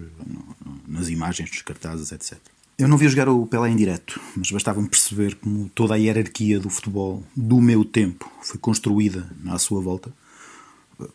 [0.89, 2.39] nas imagens, nos cartazes, etc.
[2.79, 6.59] Eu não vi jogar o Pelé em direto, mas bastava-me perceber como toda a hierarquia
[6.59, 10.11] do futebol do meu tempo foi construída à sua volta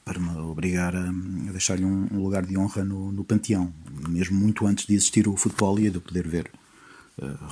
[0.06, 1.12] para me obrigar a,
[1.52, 3.74] deixar-lhe um, lugar de honra no, no, panteão,
[4.08, 6.52] mesmo muito antes de existir o futebol e de poder ver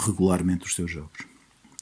[0.05, 1.34] regularmente os seus jogos.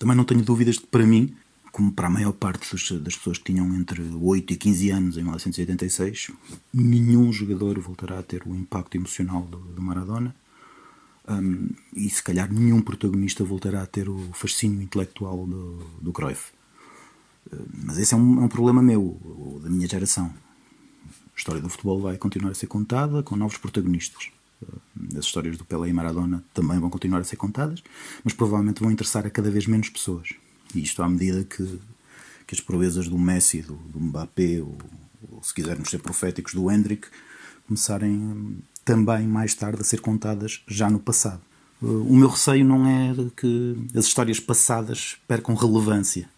[0.03, 1.33] Também não tenho dúvidas de que, para mim,
[1.71, 5.15] como para a maior parte dos, das pessoas que tinham entre 8 e 15 anos
[5.15, 6.29] em 1986,
[6.73, 10.35] nenhum jogador voltará a ter o impacto emocional do, do Maradona
[11.29, 16.51] um, e se calhar nenhum protagonista voltará a ter o fascínio intelectual do, do Cruyff.
[17.49, 20.33] Uh, mas esse é um, é um problema meu, da minha geração.
[21.33, 24.31] A história do futebol vai continuar a ser contada com novos protagonistas.
[25.17, 27.83] As histórias do Pelé e Maradona também vão continuar a ser contadas,
[28.23, 30.29] mas provavelmente vão interessar a cada vez menos pessoas.
[30.73, 31.79] E isto à medida que,
[32.47, 34.77] que as proezas do Messi, do, do Mbappé, ou,
[35.31, 37.07] ou se quisermos ser proféticos, do Hendrick,
[37.67, 41.41] começarem também mais tarde a ser contadas já no passado.
[41.81, 46.29] Uh, o meu receio não é que as histórias passadas percam relevância.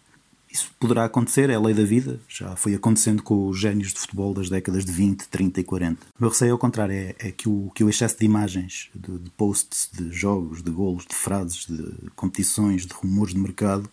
[0.56, 3.98] Isso poderá acontecer, é a lei da vida, já foi acontecendo com os génios de
[3.98, 6.02] futebol das décadas de 20, 30 e 40.
[6.02, 9.18] O meu receio, ao contrário, é, é que, o, que o excesso de imagens, de,
[9.18, 13.86] de posts, de jogos, de golos, de frases, de competições, de rumores de mercado,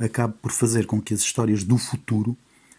[0.00, 2.34] acabe por fazer com que as histórias do futuro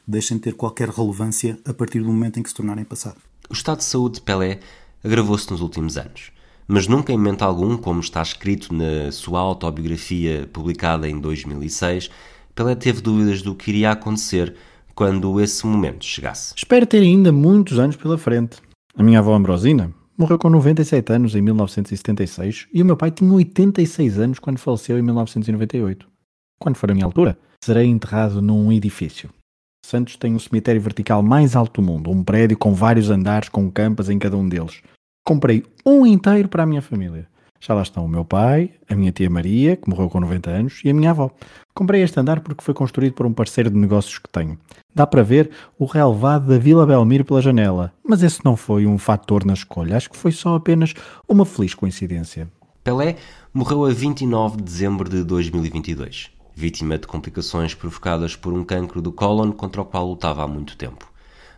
[0.08, 3.18] deixem de ter qualquer relevância a partir do momento em que se tornarem passado.
[3.48, 4.62] O estado de saúde de Pelé
[5.04, 6.32] agravou-se nos últimos anos.
[6.68, 12.10] Mas nunca em momento algum, como está escrito na sua autobiografia publicada em 2006,
[12.56, 14.56] Pelé teve dúvidas do que iria acontecer
[14.96, 16.54] quando esse momento chegasse.
[16.56, 18.58] Espero ter ainda muitos anos pela frente.
[18.96, 23.30] A minha avó Ambrosina morreu com 97 anos em 1976 e o meu pai tinha
[23.30, 26.08] 86 anos quando faleceu em 1998.
[26.58, 29.30] Quando for a minha altura, serei enterrado num edifício.
[29.86, 33.70] Santos tem o cemitério vertical mais alto do mundo, um prédio com vários andares com
[33.70, 34.82] campas em cada um deles.
[35.26, 37.28] Comprei um inteiro para a minha família.
[37.60, 40.82] Já lá estão o meu pai, a minha tia Maria, que morreu com 90 anos,
[40.84, 41.32] e a minha avó.
[41.74, 44.58] Comprei este andar porque foi construído por um parceiro de negócios que tenho.
[44.94, 45.50] Dá para ver
[45.80, 49.98] o relevado da Vila Belmiro pela janela, mas esse não foi um fator na escolha,
[49.98, 50.94] acho que foi só apenas
[51.28, 52.48] uma feliz coincidência.
[52.84, 53.16] Pelé
[53.54, 59.12] morreu a 29 de dezembro de 2022 vítima de complicações provocadas por um cancro do
[59.12, 61.12] cólon contra o qual lutava há muito tempo.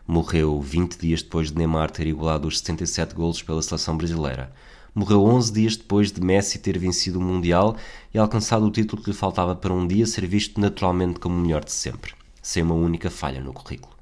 [0.07, 4.51] Morreu 20 dias depois de Neymar ter igualado os 77 golos pela seleção brasileira.
[4.97, 7.77] Morreu 11 dias depois de Messi ter vencido o Mundial
[8.11, 11.39] e alcançado o título que lhe faltava para um dia ser visto naturalmente como o
[11.39, 13.93] melhor de sempre, sem uma única falha no currículo.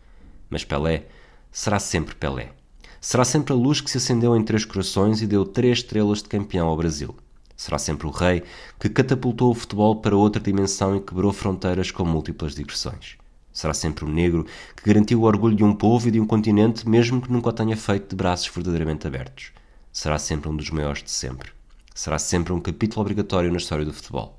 [0.49, 1.03] Mas Pelé
[1.51, 2.53] será sempre Pelé.
[3.01, 6.29] Será sempre a luz que se acendeu em três corações e deu três estrelas de
[6.29, 7.13] campeão ao Brasil.
[7.57, 8.43] Será sempre o rei
[8.79, 13.17] que catapultou o futebol para outra dimensão e quebrou fronteiras com múltiplas digressões.
[13.51, 14.45] Será sempre o negro
[14.77, 17.51] que garantiu o orgulho de um povo e de um continente, mesmo que nunca o
[17.51, 19.51] tenha feito de braços verdadeiramente abertos.
[19.95, 21.51] Será sempre um dos maiores de sempre.
[21.93, 24.37] Será sempre um capítulo obrigatório na história do futebol.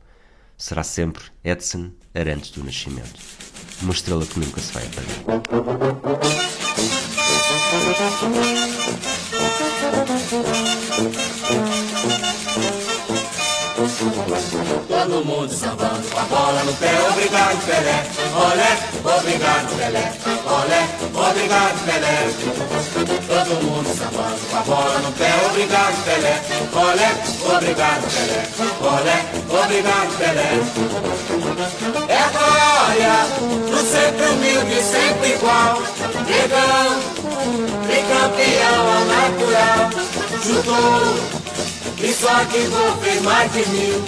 [0.54, 3.18] Será sempre Edson Arantes do Nascimento.
[3.80, 5.24] Uma estrela que nunca se vai perder.
[14.06, 18.70] Todo mundo sambando com a bola no pé, obrigado Pelé, olé,
[19.02, 20.12] obrigado Pelé,
[20.46, 20.80] olé,
[21.12, 22.16] obrigado Pelé.
[23.26, 26.38] Todo mundo sambando com a bola no pé, obrigado Pelé,
[26.72, 27.08] olé,
[27.56, 28.40] obrigado Pelé,
[28.80, 29.16] olé,
[29.64, 30.50] obrigado Pelé.
[32.08, 33.16] É glória
[33.68, 35.82] do sempre humilde, sempre igual,
[36.28, 37.00] negão,
[37.88, 39.90] tricampeão ao natural,
[40.44, 41.35] chutou
[42.12, 44.04] só que vou fez mais de mil.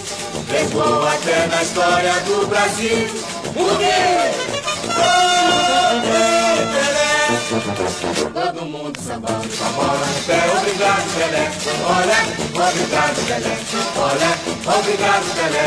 [0.51, 3.09] Levou até na história do Brasil.
[3.57, 4.49] O quê?
[7.49, 11.44] Todo mundo sambando com a bola no pé, obrigado Pelé,
[11.88, 12.20] olé,
[12.53, 13.55] obrigado Pelé,
[13.96, 14.30] olé,
[14.78, 15.66] obrigado Pelé.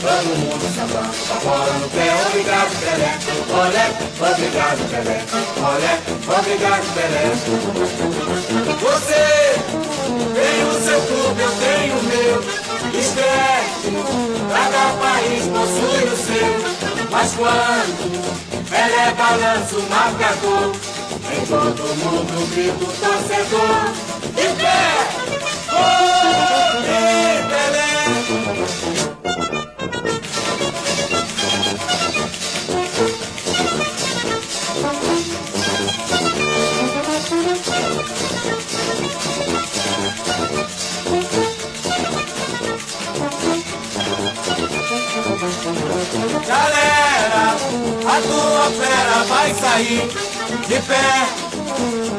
[0.00, 3.10] Todo mundo sambando com a bola no pé, obrigado Pelé,
[3.52, 3.84] olé,
[4.20, 5.18] obrigado Pelé,
[5.60, 5.92] olé,
[6.38, 7.24] obrigado Pelé.
[8.80, 9.24] Você
[10.34, 12.40] tem o seu clube, eu tenho o meu,
[13.00, 13.90] esquece,
[14.50, 16.52] cada país possui o seu,
[17.10, 20.72] mas quando Pelé balança o marcador,
[21.32, 23.92] E todo mundo grita o torcedor.
[24.34, 24.80] De pé!
[26.82, 27.85] De Pelé!
[46.46, 47.56] Galera,
[48.06, 50.08] a tua fera vai sair
[50.68, 51.26] de pé,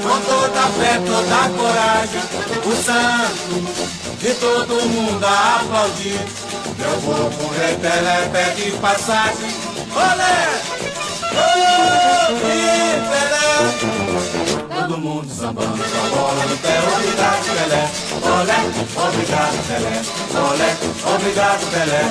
[0.03, 2.21] com toda a fé, toda a coragem.
[2.65, 3.55] O santo
[4.19, 6.19] de todo mundo a aplaudir.
[6.77, 9.55] Meu povo rei Pelé pede passagem.
[9.95, 10.37] Olé!
[13.09, 14.56] Pelé!
[14.97, 16.73] Todo mundo sambando com a bola no pé.
[16.89, 17.83] Obrigado, Pelé.
[18.33, 18.57] Olé,
[18.97, 19.93] obrigado, Pelé.
[20.41, 20.69] Olé,
[21.13, 22.01] obrigado, Pelé.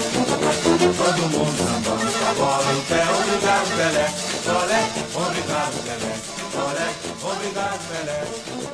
[0.94, 3.02] Todo mundo sambando com a bola no pé.
[3.10, 4.06] Obrigado, Pelé.
[4.46, 4.80] Olé,
[5.18, 6.12] obrigado, Pelé.
[6.62, 6.86] Olé,
[7.24, 8.65] obrigado, Pelé.